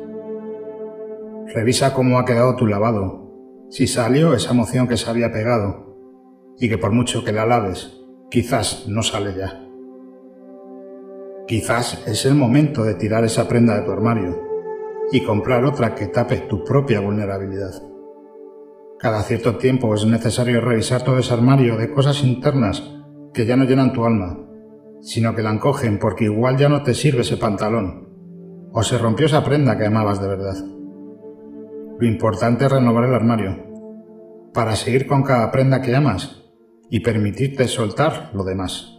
[1.55, 3.31] Revisa cómo ha quedado tu lavado,
[3.71, 5.97] si salió esa emoción que se había pegado
[6.59, 8.01] y que por mucho que la laves,
[8.31, 9.63] quizás no sale ya.
[11.47, 14.43] Quizás es el momento de tirar esa prenda de tu armario
[15.13, 17.81] y comprar otra que tape tu propia vulnerabilidad.
[18.99, 22.83] Cada cierto tiempo es necesario revisar todo ese armario de cosas internas
[23.33, 24.37] que ya no llenan tu alma,
[25.01, 28.09] sino que la encogen porque igual ya no te sirve ese pantalón,
[28.73, 30.76] o se rompió esa prenda que amabas de verdad.
[31.99, 33.57] Lo importante es renovar el armario,
[34.53, 36.43] para seguir con cada prenda que amas
[36.91, 38.99] y permitirte soltar lo demás.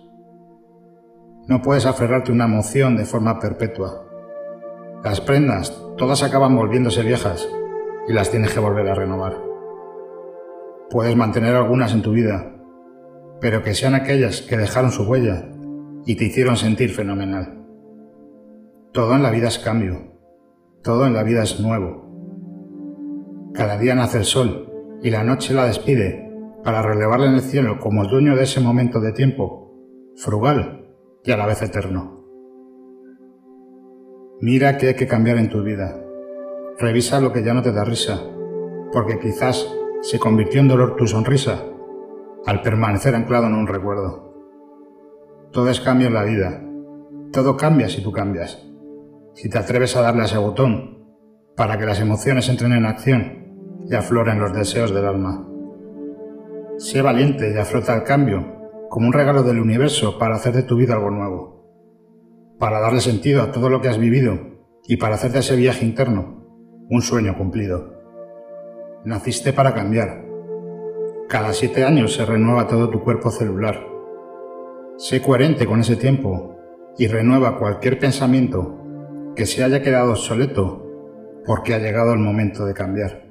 [1.48, 4.04] No puedes aferrarte a una emoción de forma perpetua.
[5.04, 7.48] Las prendas, todas acaban volviéndose viejas
[8.08, 9.38] y las tienes que volver a renovar.
[10.90, 12.56] Puedes mantener algunas en tu vida,
[13.40, 15.50] pero que sean aquellas que dejaron su huella
[16.04, 17.64] y te hicieron sentir fenomenal.
[18.92, 20.18] Todo en la vida es cambio,
[20.82, 22.07] todo en la vida es nuevo.
[23.54, 24.72] Cada día nace el sol
[25.02, 26.32] y la noche la despide
[26.64, 29.74] para relevarla en el cielo como el dueño de ese momento de tiempo,
[30.16, 32.26] frugal y a la vez eterno.
[34.42, 36.04] Mira que hay que cambiar en tu vida,
[36.80, 38.22] Revisa lo que ya no te da risa,
[38.94, 39.68] porque quizás
[40.02, 41.64] se convirtió en dolor tu sonrisa
[42.46, 44.32] al permanecer anclado en un recuerdo.
[45.52, 46.64] Todo es cambio en la vida.
[47.34, 48.64] Todo cambia si tú cambias.
[49.34, 50.97] Si te atreves a darle a ese botón
[51.58, 55.44] para que las emociones entren en acción y afloren los deseos del alma.
[56.78, 58.46] Sé valiente y aflota el cambio
[58.90, 61.66] como un regalo del universo para hacer de tu vida algo nuevo,
[62.60, 64.38] para darle sentido a todo lo que has vivido
[64.88, 66.46] y para hacer de ese viaje interno
[66.90, 67.92] un sueño cumplido.
[69.04, 70.26] Naciste para cambiar.
[71.28, 73.84] Cada siete años se renueva todo tu cuerpo celular.
[74.98, 76.56] Sé coherente con ese tiempo
[77.00, 78.78] y renueva cualquier pensamiento
[79.36, 80.87] que se haya quedado obsoleto
[81.48, 83.24] porque ha llegado el momento de cambiar.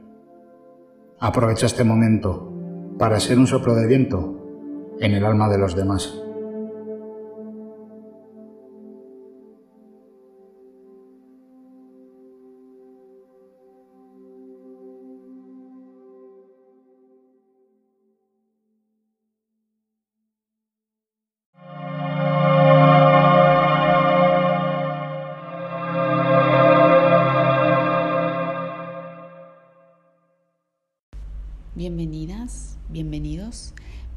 [1.21, 2.51] Aprovecha este momento
[2.99, 6.26] para ser un soplo de viento en el alma de los demás.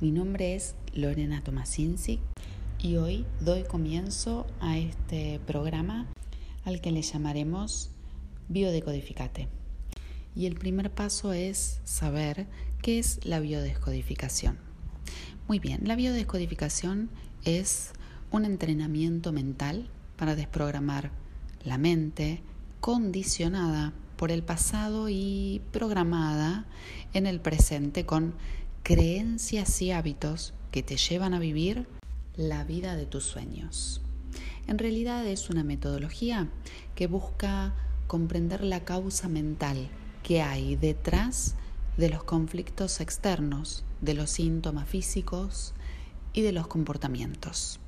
[0.01, 2.19] Mi nombre es Lorena Tomasinsic
[2.79, 6.07] y hoy doy comienzo a este programa
[6.65, 7.91] al que le llamaremos
[8.47, 9.47] Biodecodificate.
[10.35, 12.47] Y el primer paso es saber
[12.81, 14.57] qué es la biodescodificación.
[15.47, 17.11] Muy bien, la biodescodificación
[17.45, 17.91] es
[18.31, 21.11] un entrenamiento mental para desprogramar
[21.63, 22.41] la mente
[22.79, 26.65] condicionada por el pasado y programada
[27.13, 28.33] en el presente con
[28.83, 31.87] creencias y hábitos que te llevan a vivir
[32.35, 34.01] la vida de tus sueños.
[34.67, 36.49] En realidad es una metodología
[36.95, 37.73] que busca
[38.07, 39.89] comprender la causa mental
[40.23, 41.55] que hay detrás
[41.97, 45.73] de los conflictos externos, de los síntomas físicos
[46.33, 47.79] y de los comportamientos.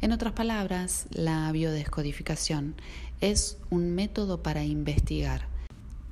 [0.00, 2.76] En otras palabras, la biodescodificación
[3.20, 5.48] es un método para investigar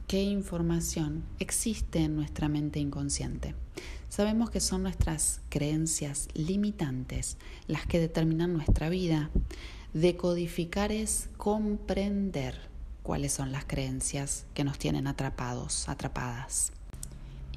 [0.09, 3.55] qué información existe en nuestra mente inconsciente.
[4.17, 7.37] Sabemos que son nuestras creencias limitantes
[7.67, 9.29] las que determinan nuestra vida.
[9.93, 12.59] Decodificar es comprender
[13.03, 16.73] cuáles son las creencias que nos tienen atrapados, atrapadas.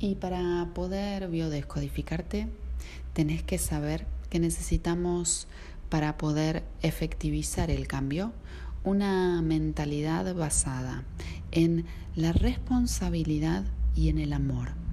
[0.02, 2.49] Y para poder biodescodificarte,
[3.14, 5.48] tenés que saber que necesitamos
[5.88, 8.34] para poder efectivizar el cambio
[8.84, 11.06] una mentalidad basada
[11.52, 11.86] en
[12.18, 13.64] la responsabilidad
[13.95, 14.88] y en el amor.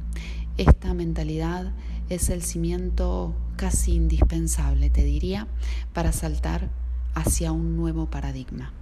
[0.58, 1.74] Esta mentalidad
[2.08, 5.48] es el cimiento casi indispensable, te diría,
[5.92, 6.70] para saltar
[7.14, 8.72] hacia un nuevo paradigma.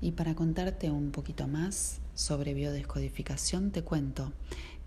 [0.00, 4.32] Y para contarte un poquito más sobre biodescodificación, te cuento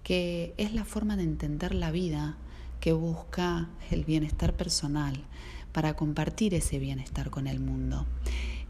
[0.03, 2.37] que es la forma de entender la vida
[2.79, 5.25] que busca el bienestar personal
[5.73, 8.05] para compartir ese bienestar con el mundo.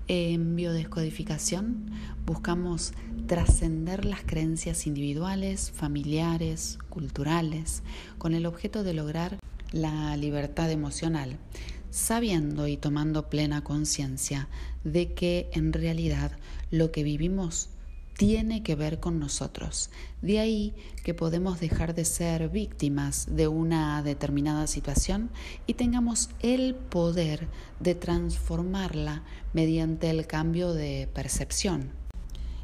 [0.07, 1.89] En biodescodificación
[2.27, 2.93] buscamos
[3.25, 7.81] trascender las creencias individuales, familiares, culturales,
[8.19, 9.39] con el objeto de lograr
[9.71, 11.39] la libertad emocional,
[11.89, 14.47] sabiendo y tomando plena conciencia
[14.83, 16.33] de que en realidad
[16.69, 17.69] lo que vivimos
[18.17, 19.89] tiene que ver con nosotros.
[20.21, 20.73] De ahí
[21.03, 25.29] que podemos dejar de ser víctimas de una determinada situación
[25.67, 27.47] y tengamos el poder
[27.79, 29.23] de transformarla
[29.53, 31.91] mediante el cambio de percepción.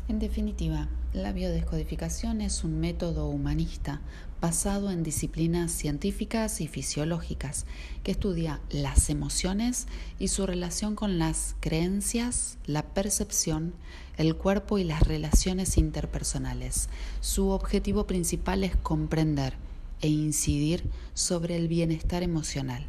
[0.07, 4.01] En definitiva, la biodescodificación es un método humanista
[4.41, 7.65] basado en disciplinas científicas y fisiológicas
[8.03, 9.87] que estudia las emociones
[10.17, 13.73] y su relación con las creencias, la percepción,
[14.21, 16.89] el cuerpo y las relaciones interpersonales.
[17.21, 19.55] Su objetivo principal es comprender
[19.99, 22.85] e incidir sobre el bienestar emocional.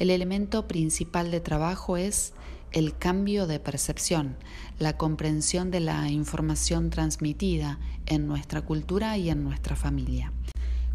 [0.00, 2.32] El elemento principal de trabajo es
[2.72, 4.36] el cambio de percepción,
[4.80, 10.32] la comprensión de la información transmitida en nuestra cultura y en nuestra familia,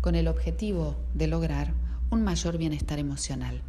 [0.01, 1.73] con el objetivo de lograr
[2.09, 3.61] un mayor bienestar emocional.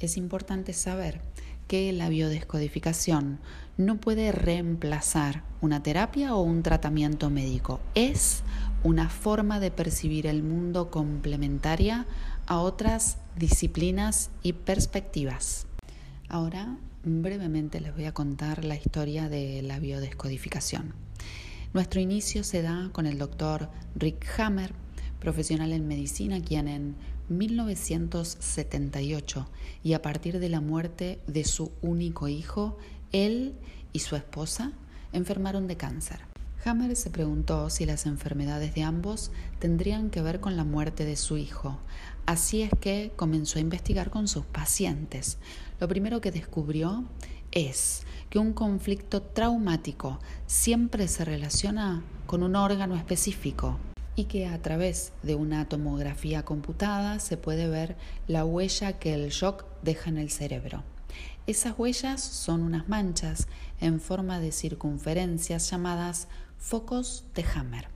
[0.00, 1.20] Es importante saber
[1.68, 3.40] que la biodescodificación
[3.76, 7.80] no puede reemplazar una terapia o un tratamiento médico.
[7.94, 8.42] Es
[8.82, 12.06] una forma de percibir el mundo complementaria
[12.46, 15.66] a otras disciplinas y perspectivas.
[16.28, 20.94] Ahora brevemente les voy a contar la historia de la biodescodificación.
[21.72, 24.72] Nuestro inicio se da con el doctor Rick Hammer,
[25.18, 26.94] profesional en medicina, quien en
[27.28, 29.48] 1978
[29.82, 32.76] y a partir de la muerte de su único hijo,
[33.14, 33.54] él
[33.92, 34.72] y su esposa
[35.12, 36.18] enfermaron de cáncer.
[36.64, 39.30] Hammer se preguntó si las enfermedades de ambos
[39.60, 41.78] tendrían que ver con la muerte de su hijo.
[42.26, 45.38] Así es que comenzó a investigar con sus pacientes.
[45.78, 47.04] Lo primero que descubrió
[47.52, 53.78] es que un conflicto traumático siempre se relaciona con un órgano específico
[54.16, 57.96] y que a través de una tomografía computada se puede ver
[58.26, 60.82] la huella que el shock deja en el cerebro.
[61.46, 63.48] Esas huellas son unas manchas
[63.78, 66.26] en forma de circunferencias llamadas
[66.56, 67.88] focos de Hammer.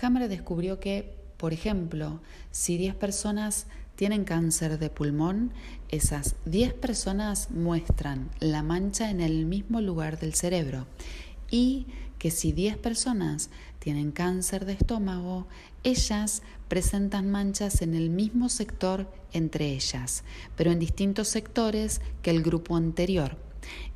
[0.00, 2.20] Hammer descubrió que, por ejemplo,
[2.52, 3.66] si 10 personas
[3.96, 5.52] tienen cáncer de pulmón,
[5.88, 10.86] esas 10 personas muestran la mancha en el mismo lugar del cerebro
[11.50, 11.88] y
[12.20, 13.50] que si 10 personas
[13.80, 15.48] tienen cáncer de estómago,
[15.82, 20.22] ellas presentan manchas en el mismo sector entre ellas,
[20.56, 23.36] pero en distintos sectores que el grupo anterior.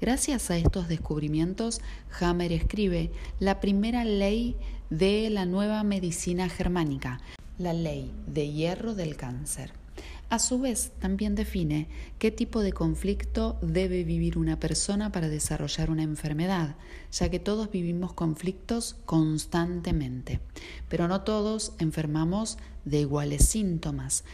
[0.01, 1.81] Gracias a estos descubrimientos,
[2.21, 4.57] Hammer escribe la primera ley
[4.91, 7.21] de la nueva medicina germánica,
[7.59, 9.84] la ley de hierro del cáncer.
[10.31, 11.89] A su vez, también define
[12.19, 16.77] qué tipo de conflicto debe vivir una persona para desarrollar una enfermedad,
[17.13, 20.41] ya que todos vivimos conflictos constantemente,
[20.89, 24.25] pero no todos enfermamos de iguales síntomas.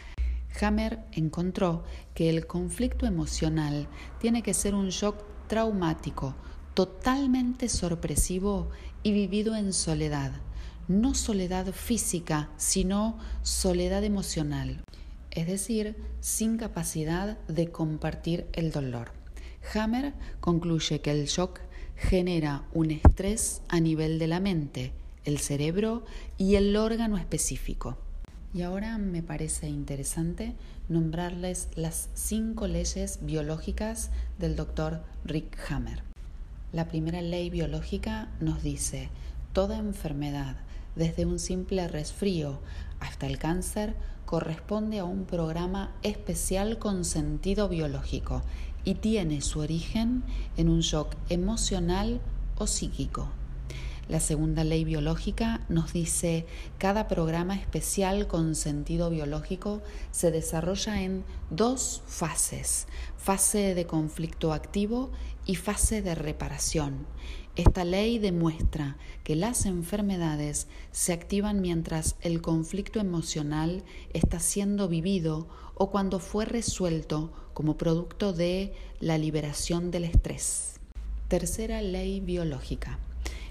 [0.61, 1.85] Hammer encontró
[2.15, 3.89] que el conflicto emocional
[4.21, 5.17] tiene que ser un shock
[5.49, 6.35] traumático,
[6.75, 8.71] totalmente sorpresivo
[9.03, 10.33] y vivido en soledad,
[10.87, 14.83] no soledad física, sino soledad emocional
[15.31, 19.13] es decir, sin capacidad de compartir el dolor.
[19.75, 21.61] Hammer concluye que el shock
[21.97, 24.93] genera un estrés a nivel de la mente,
[25.25, 26.05] el cerebro
[26.39, 27.99] y el órgano específico.
[28.53, 30.55] Y ahora me parece interesante
[30.89, 36.03] nombrarles las cinco leyes biológicas del doctor Rick Hammer.
[36.73, 39.09] La primera ley biológica nos dice,
[39.53, 40.57] toda enfermedad,
[40.97, 42.61] desde un simple resfrío
[42.99, 43.95] hasta el cáncer,
[44.31, 48.43] corresponde a un programa especial con sentido biológico
[48.85, 50.23] y tiene su origen
[50.57, 52.21] en un shock emocional
[52.57, 53.27] o psíquico.
[54.09, 56.47] La segunda ley biológica nos dice
[56.79, 59.83] cada programa especial con sentido biológico
[60.13, 62.87] se desarrolla en dos fases,
[63.17, 65.11] fase de conflicto activo
[65.45, 67.05] y fase de reparación.
[67.57, 73.83] Esta ley demuestra que las enfermedades se activan mientras el conflicto emocional
[74.13, 80.79] está siendo vivido o cuando fue resuelto como producto de la liberación del estrés.
[81.29, 82.99] Tercera ley biológica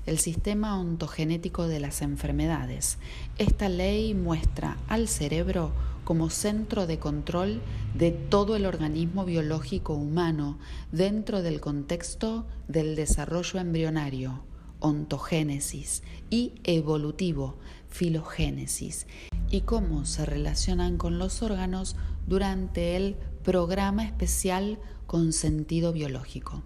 [0.10, 2.98] el sistema ontogenético de las enfermedades.
[3.38, 5.72] Esta ley muestra al cerebro
[6.04, 7.62] como centro de control
[7.94, 10.58] de todo el organismo biológico humano
[10.92, 14.42] dentro del contexto del desarrollo embrionario,
[14.80, 19.06] ontogénesis, y evolutivo, filogénesis,
[19.52, 21.96] y cómo se relacionan con los órganos
[22.26, 26.64] durante el programa especial con sentido biológico.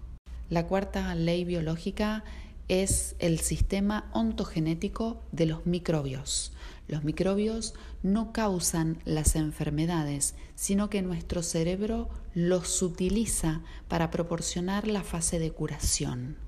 [0.48, 2.24] La cuarta ley biológica
[2.68, 6.52] es el sistema ontogenético de los microbios.
[6.88, 15.02] Los microbios no causan las enfermedades, sino que nuestro cerebro los utiliza para proporcionar la
[15.02, 16.43] fase de curación.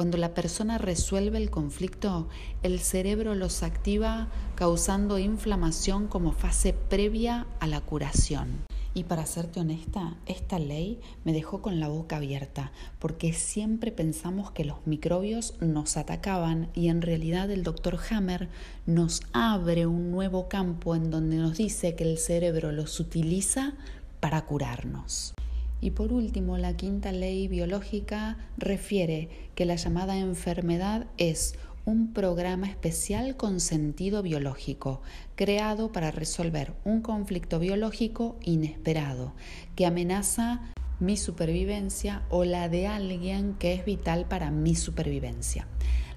[0.00, 2.26] Cuando la persona resuelve el conflicto,
[2.62, 8.62] el cerebro los activa causando inflamación como fase previa a la curación.
[8.94, 14.52] Y para serte honesta, esta ley me dejó con la boca abierta, porque siempre pensamos
[14.52, 18.48] que los microbios nos atacaban y en realidad el doctor Hammer
[18.86, 23.74] nos abre un nuevo campo en donde nos dice que el cerebro los utiliza
[24.18, 25.34] para curarnos.
[25.80, 31.54] Y por último, la quinta ley biológica refiere que la llamada enfermedad es
[31.84, 35.00] un programa especial con sentido biológico,
[35.34, 39.32] creado para resolver un conflicto biológico inesperado
[39.74, 40.60] que amenaza
[41.00, 45.66] mi supervivencia o la de alguien que es vital para mi supervivencia.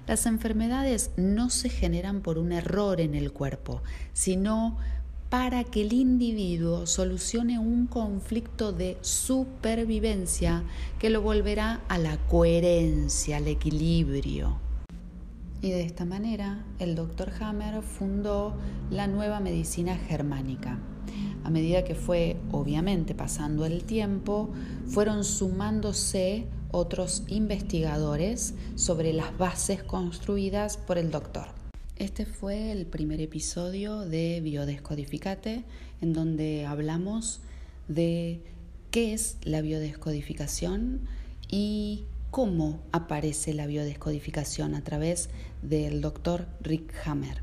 [0.06, 3.82] Las enfermedades no se generan por un error en el cuerpo,
[4.12, 4.76] sino
[5.34, 10.62] para que el individuo solucione un conflicto de supervivencia
[11.00, 14.60] que lo volverá a la coherencia, al equilibrio.
[15.60, 18.54] Y de esta manera, el doctor Hammer fundó
[18.92, 20.78] la nueva medicina germánica.
[21.42, 24.50] A medida que fue, obviamente, pasando el tiempo,
[24.86, 31.63] fueron sumándose otros investigadores sobre las bases construidas por el doctor.
[31.96, 35.62] Este fue el primer episodio de Biodescodificate,
[36.00, 37.40] en donde hablamos
[37.86, 38.40] de
[38.90, 41.02] qué es la biodescodificación
[41.48, 45.30] y cómo aparece la biodescodificación a través
[45.62, 47.42] del doctor Rick Hammer.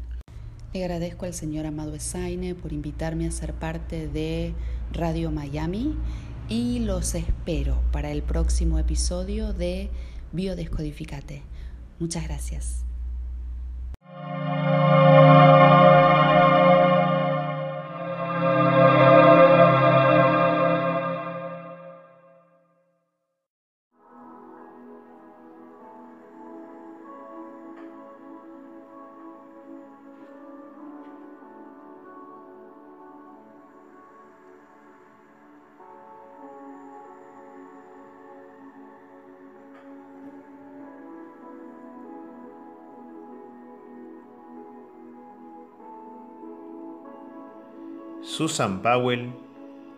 [0.73, 4.53] Le agradezco al señor Amado Esaine por invitarme a ser parte de
[4.91, 5.95] Radio Miami
[6.49, 9.89] y los espero para el próximo episodio de
[10.33, 11.41] Biodescodificate.
[11.99, 12.90] Muchas gracias.
[48.41, 49.33] Susan Powell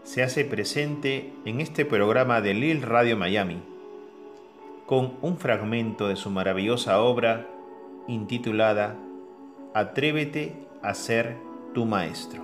[0.04, 3.64] se hace presente en este programa de Lil Radio Miami
[4.86, 7.48] con un fragmento de su maravillosa obra
[8.06, 8.98] intitulada
[9.74, 11.38] Atrévete a ser
[11.74, 12.44] tu maestro.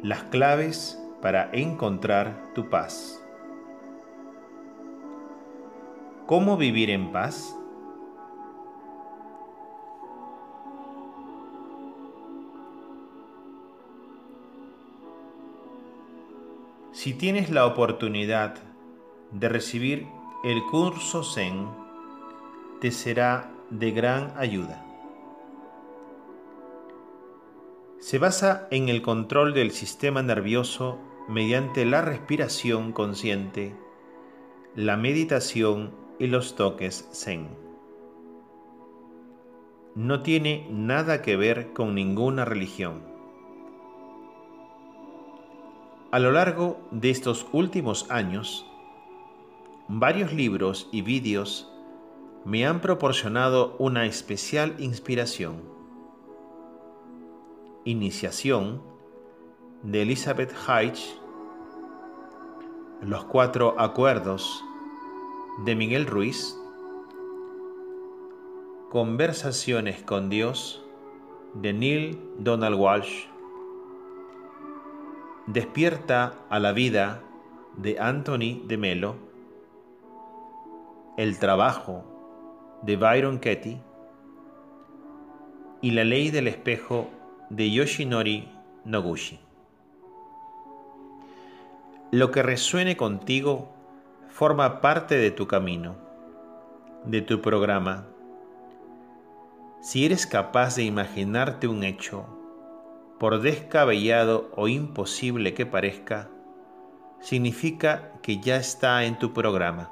[0.00, 3.22] Las claves para encontrar tu paz.
[6.24, 7.54] ¿Cómo vivir en paz?
[16.94, 18.54] Si tienes la oportunidad
[19.32, 20.06] de recibir
[20.44, 21.66] el curso Zen,
[22.80, 24.86] te será de gran ayuda.
[27.98, 33.74] Se basa en el control del sistema nervioso mediante la respiración consciente,
[34.76, 35.90] la meditación
[36.20, 37.48] y los toques Zen.
[39.96, 43.13] No tiene nada que ver con ninguna religión
[46.14, 48.64] a lo largo de estos últimos años,
[49.88, 51.68] varios libros y vídeos
[52.44, 55.60] me han proporcionado una especial inspiración.
[57.84, 58.80] Iniciación
[59.82, 61.18] de Elizabeth Heich,
[63.02, 64.62] Los Cuatro Acuerdos
[65.64, 66.56] de Miguel Ruiz,
[68.88, 70.80] Conversaciones con Dios
[71.54, 73.33] de Neil Donald Walsh,
[75.46, 77.20] Despierta a la vida
[77.76, 79.16] de Anthony de Melo,
[81.18, 82.02] El trabajo
[82.80, 83.78] de Byron Katie
[85.82, 87.10] y La ley del espejo
[87.50, 88.48] de Yoshinori
[88.86, 89.38] Noguchi.
[92.10, 93.68] Lo que resuene contigo
[94.30, 95.94] forma parte de tu camino,
[97.04, 98.06] de tu programa.
[99.82, 102.33] Si eres capaz de imaginarte un hecho
[103.18, 106.28] por descabellado o imposible que parezca,
[107.20, 109.90] significa que ya está en tu programa.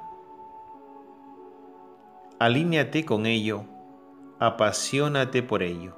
[2.39, 3.63] Alíñate con ello,
[4.39, 5.95] apasionate por ello.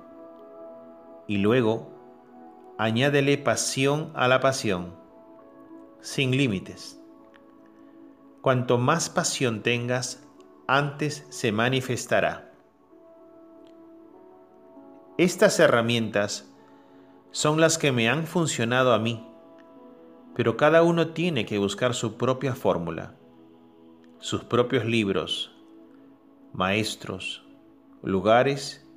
[1.27, 1.89] Y luego,
[2.77, 4.95] añádele pasión a la pasión,
[6.01, 7.01] sin límites.
[8.41, 10.23] Cuanto más pasión tengas,
[10.67, 12.51] antes se manifestará.
[15.17, 16.51] Estas herramientas
[17.35, 19.21] son las que me han funcionado a mí,
[20.37, 23.13] pero cada uno tiene que buscar su propia fórmula,
[24.19, 25.51] sus propios libros,
[26.53, 27.43] maestros,
[28.01, 28.87] lugares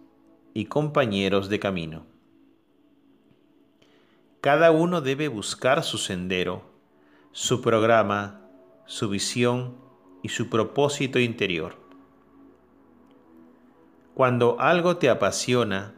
[0.55, 2.06] y compañeros de camino.
[4.40, 6.62] Cada uno debe buscar su sendero,
[7.32, 8.40] su programa,
[8.86, 9.74] su visión
[10.23, 11.74] y su propósito interior.
[14.15, 15.97] Cuando algo te apasiona,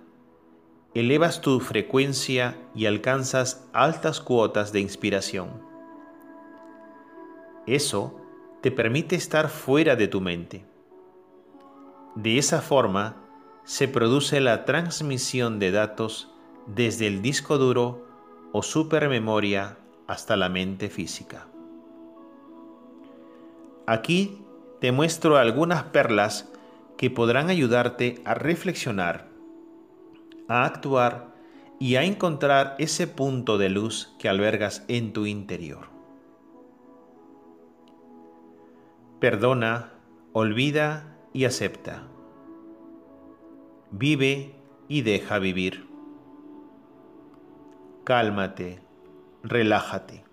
[0.95, 5.63] elevas tu frecuencia y alcanzas altas cuotas de inspiración.
[7.67, 8.21] Eso
[8.61, 10.65] te permite estar fuera de tu mente.
[12.17, 13.17] De esa forma
[13.65, 16.33] se produce la transmisión de datos
[16.67, 18.07] desde el disco duro
[18.53, 21.47] o supermemoria hasta la mente física.
[23.87, 24.43] Aquí
[24.81, 26.51] te muestro algunas perlas
[26.97, 29.30] que podrán ayudarte a reflexionar
[30.51, 31.33] a actuar
[31.79, 35.87] y a encontrar ese punto de luz que albergas en tu interior.
[39.21, 39.93] Perdona,
[40.33, 42.03] olvida y acepta.
[43.93, 44.57] Vive
[44.89, 45.89] y deja vivir.
[48.03, 48.81] Cálmate,
[49.45, 50.25] relájate.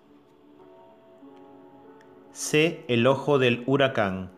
[2.32, 4.32] Sé el ojo del huracán.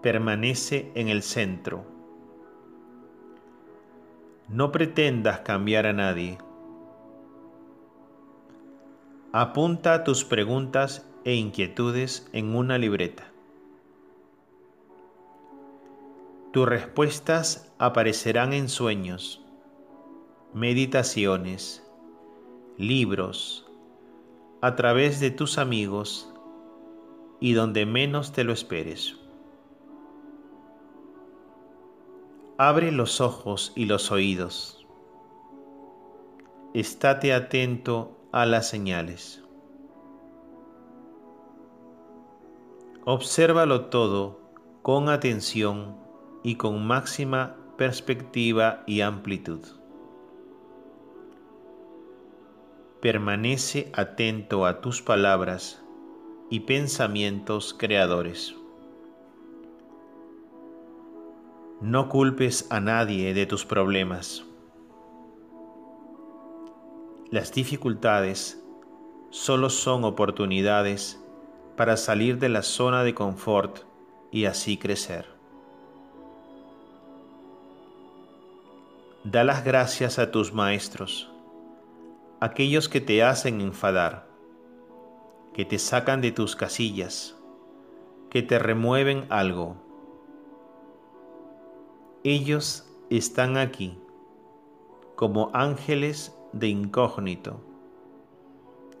[0.00, 1.97] Permanece en el centro
[4.48, 6.38] no pretendas cambiar a nadie.
[9.32, 13.30] Apunta tus preguntas e inquietudes en una libreta.
[16.50, 19.44] Tus respuestas aparecerán en sueños,
[20.54, 21.86] meditaciones,
[22.78, 23.66] libros,
[24.62, 26.32] a través de tus amigos
[27.38, 29.27] y donde menos te lo esperes.
[32.60, 34.84] Abre los ojos y los oídos.
[36.74, 39.44] Estate atento a las señales.
[43.04, 44.40] Obsérvalo todo
[44.82, 45.96] con atención
[46.42, 49.60] y con máxima perspectiva y amplitud.
[53.00, 55.80] Permanece atento a tus palabras
[56.50, 58.57] y pensamientos creadores.
[61.80, 64.44] No culpes a nadie de tus problemas.
[67.30, 68.60] Las dificultades
[69.30, 71.22] solo son oportunidades
[71.76, 73.84] para salir de la zona de confort
[74.32, 75.26] y así crecer.
[79.22, 81.30] Da las gracias a tus maestros,
[82.40, 84.26] aquellos que te hacen enfadar,
[85.54, 87.36] que te sacan de tus casillas,
[88.30, 89.87] que te remueven algo.
[92.24, 93.96] Ellos están aquí
[95.14, 97.60] como ángeles de incógnito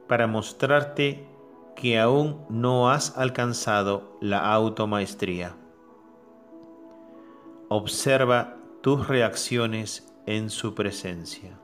[0.06, 1.26] para mostrarte
[1.74, 5.56] que aún no has alcanzado la automaestría.
[7.68, 11.58] Observa tus reacciones en su presencia.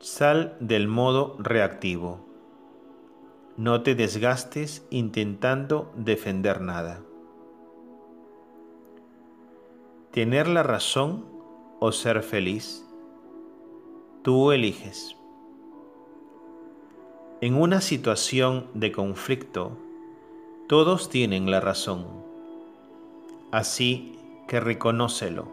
[0.00, 2.26] Sal del modo reactivo.
[3.56, 7.02] No te desgastes intentando defender nada.
[10.12, 11.24] Tener la razón
[11.78, 12.86] o ser feliz,
[14.22, 15.16] tú eliges.
[17.40, 19.78] En una situación de conflicto,
[20.68, 22.06] todos tienen la razón.
[23.50, 25.48] Así que reconócelo,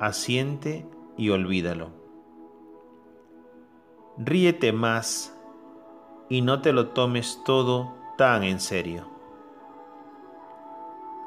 [0.00, 0.86] asiente
[1.16, 2.06] y olvídalo
[4.18, 5.36] ríete más
[6.28, 9.08] y no te lo tomes todo tan en serio.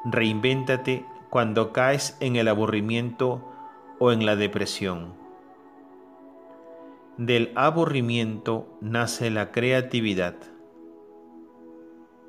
[0.04, 3.40] Reinvéntate cuando caes en el aburrimiento
[4.00, 5.14] o en la depresión.
[7.16, 10.34] Del aburrimiento nace la creatividad.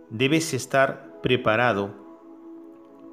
[0.10, 1.96] Debes estar preparado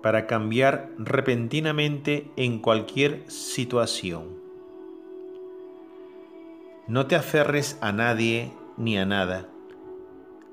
[0.02, 4.36] para cambiar repentinamente en cualquier situación.
[6.86, 9.48] No te aferres a nadie ni a nada.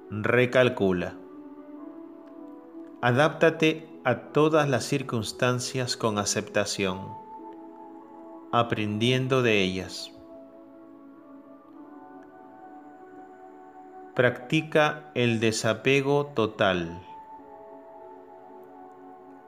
[0.10, 1.16] Recalcula.
[3.02, 7.18] Adáptate a todas las circunstancias con aceptación,
[8.52, 10.12] aprendiendo de ellas.
[14.14, 17.02] Practica el desapego total.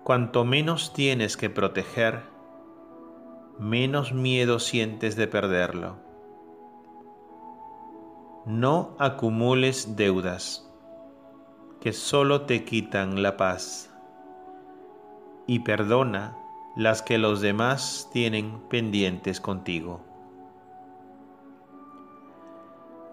[0.04, 2.24] Cuanto menos tienes que proteger,
[3.60, 5.98] menos miedo sientes de perderlo.
[8.48, 10.68] No acumules deudas
[11.80, 13.94] que solo te quitan la paz
[15.48, 16.38] y perdona
[16.76, 20.02] las que los demás tienen pendientes contigo.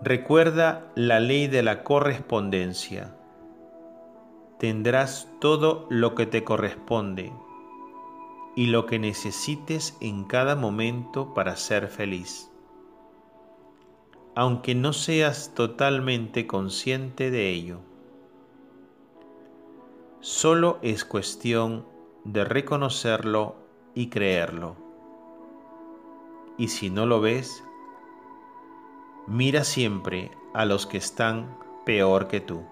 [0.02, 3.16] Recuerda la ley de la correspondencia.
[4.59, 7.32] Tendrás todo lo que te corresponde
[8.55, 12.51] y lo que necesites en cada momento para ser feliz
[14.35, 17.81] aunque no seas totalmente consciente de ello.
[20.20, 21.86] Solo es cuestión
[22.24, 23.55] de reconocerlo
[23.94, 24.76] y creerlo.
[26.56, 27.62] Y si no lo ves,
[29.26, 32.62] mira siempre a los que están peor que tú.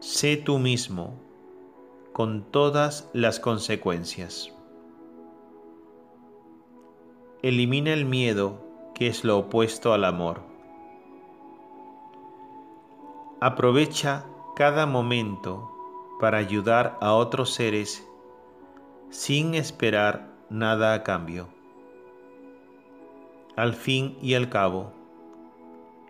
[0.00, 1.14] Sé tú mismo
[2.12, 4.52] con todas las consecuencias.
[7.42, 8.60] Elimina el miedo,
[8.94, 10.40] que es lo opuesto al amor.
[13.40, 14.24] Aprovecha
[14.56, 15.77] cada momento
[16.18, 18.06] para ayudar a otros seres
[19.10, 21.48] sin esperar nada a cambio.
[23.56, 24.92] Al fin y al cabo,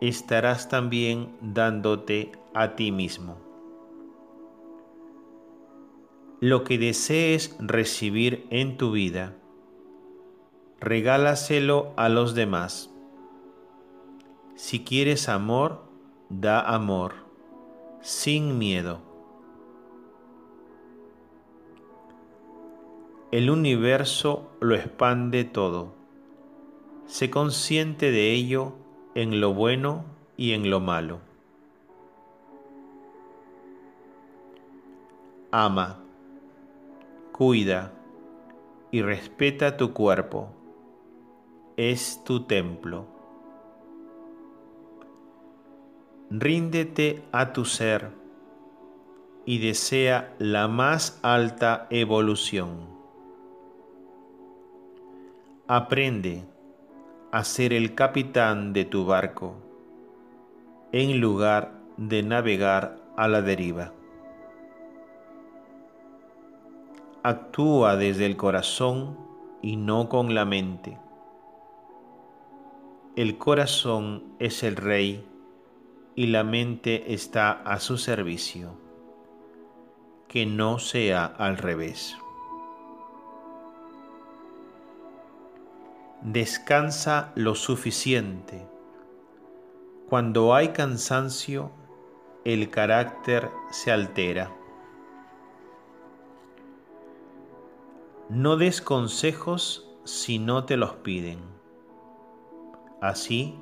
[0.01, 3.37] estarás también dándote a ti mismo.
[6.41, 9.35] Lo que desees recibir en tu vida,
[10.81, 12.91] regálaselo a los demás.
[14.55, 15.83] Si quieres amor,
[16.29, 17.15] da amor,
[18.03, 19.08] sin miedo.
[23.31, 25.93] El universo lo expande todo.
[27.05, 28.73] Sé consciente de ello
[29.15, 30.07] en lo bueno
[30.39, 31.21] y en lo malo.
[35.51, 35.99] Ama,
[37.33, 37.93] cuida
[38.91, 40.49] y respeta tu cuerpo.
[41.77, 43.05] Es tu templo.
[46.31, 48.11] Ríndete a tu ser
[49.45, 52.98] y desea la más alta evolución.
[55.71, 56.47] Aprende
[57.31, 59.57] a ser el capitán de tu barco
[60.93, 63.93] en lugar de navegar a la deriva.
[67.23, 69.19] Actúa desde el corazón
[69.61, 70.97] y no con la mente.
[73.15, 75.23] El corazón es el rey
[76.15, 78.71] y la mente está a su servicio
[80.29, 82.17] que no sea al revés.
[86.23, 88.67] Descansa lo suficiente.
[90.09, 91.71] Cuando hay cansancio,
[92.45, 94.51] el carácter se altera.
[98.29, 101.39] No des consejos si no te los piden.
[103.01, 103.57] Así,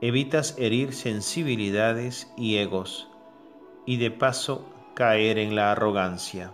[0.00, 3.10] evitas herir sensibilidades y egos
[3.86, 4.64] y de paso
[4.94, 6.52] caer en la arrogancia.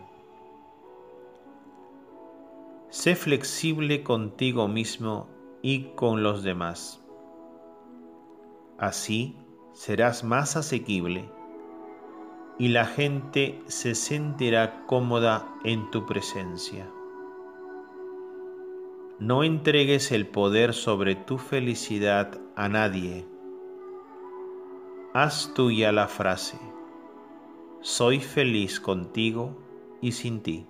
[2.93, 5.27] Sé flexible contigo mismo
[5.63, 7.03] y con los demás.
[8.79, 9.35] Así
[9.73, 11.29] serás más asequible
[12.59, 16.87] y la gente se sentirá cómoda en tu presencia.
[19.19, 23.27] No entregues el poder sobre tu felicidad a nadie.
[25.15, 26.59] Haz tuya la frase
[27.83, 29.57] soy feliz contigo
[30.01, 30.67] y sin ti.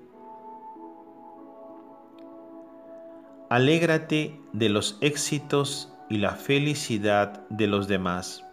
[3.53, 8.47] Alégrate de los éxitos y la felicidad de los demás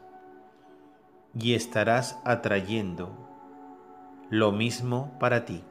[1.40, 3.10] y estarás atrayendo
[4.30, 5.64] lo mismo para ti.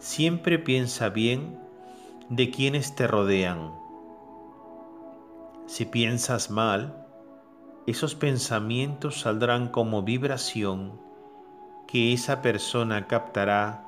[0.00, 1.56] Siempre piensa bien
[2.30, 3.70] de quienes te rodean.
[5.66, 7.06] Si piensas mal,
[7.86, 11.00] esos pensamientos saldrán como vibración
[11.86, 13.84] que esa persona captará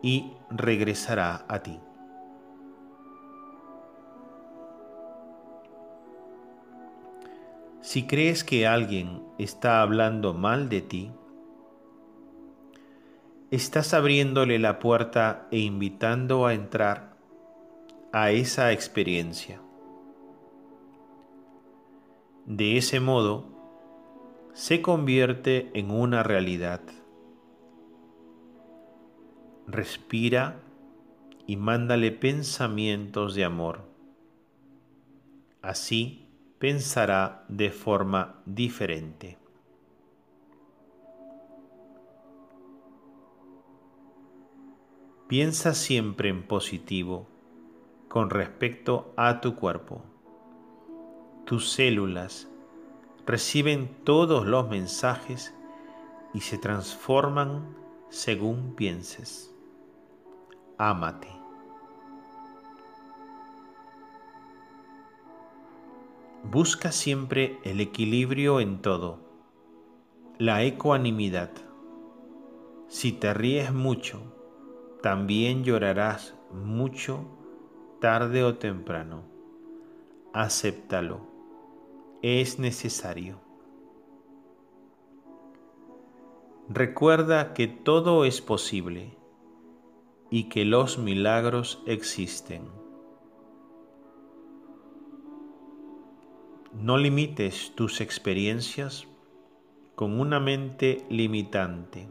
[0.00, 1.80] y regresará a ti.
[7.80, 11.12] Si crees que alguien está hablando mal de ti,
[13.50, 17.16] estás abriéndole la puerta e invitando a entrar
[18.12, 19.60] a esa experiencia.
[22.46, 23.44] De ese modo,
[24.52, 26.80] se convierte en una realidad.
[29.72, 30.60] Respira
[31.46, 33.88] y mándale pensamientos de amor.
[35.62, 36.28] Así
[36.60, 39.38] pensará de forma diferente.
[45.26, 47.26] Piensa siempre en positivo
[48.08, 50.04] con respecto a tu cuerpo
[51.52, 52.48] tus células
[53.26, 55.54] reciben todos los mensajes
[56.32, 57.76] y se transforman
[58.08, 59.51] según pienses.
[60.84, 61.28] Ámate.
[66.42, 69.20] Busca siempre el equilibrio en todo,
[70.38, 71.52] la ecuanimidad.
[72.88, 74.22] Si te ríes mucho,
[75.04, 77.26] también llorarás mucho
[78.00, 79.22] tarde o temprano.
[80.32, 81.20] Acéptalo
[82.22, 83.38] es necesario.
[86.68, 89.21] Recuerda que todo es posible
[90.32, 92.62] y que los milagros existen.
[96.72, 99.06] No limites tus experiencias
[99.94, 102.08] con una mente limitante.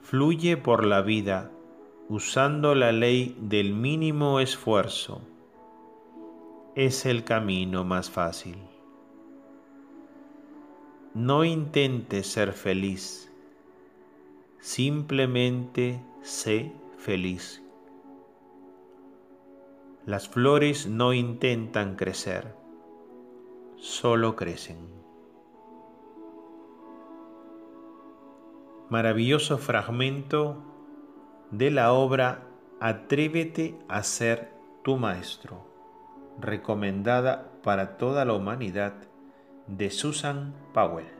[0.00, 1.52] Fluye por la vida
[2.08, 5.20] usando la ley del mínimo esfuerzo
[6.74, 8.56] es el camino más fácil.
[11.12, 13.29] No intentes ser feliz,
[14.60, 17.62] simplemente sé feliz.
[20.06, 22.54] Las flores no intentan crecer,
[23.76, 24.78] solo crecen.
[28.88, 30.56] Maravilloso fragmento
[31.50, 32.46] de la obra
[32.82, 35.66] Atrévete a ser tu maestro
[36.40, 38.94] recomendada para toda la humanidad
[39.66, 41.19] de Susan Powell.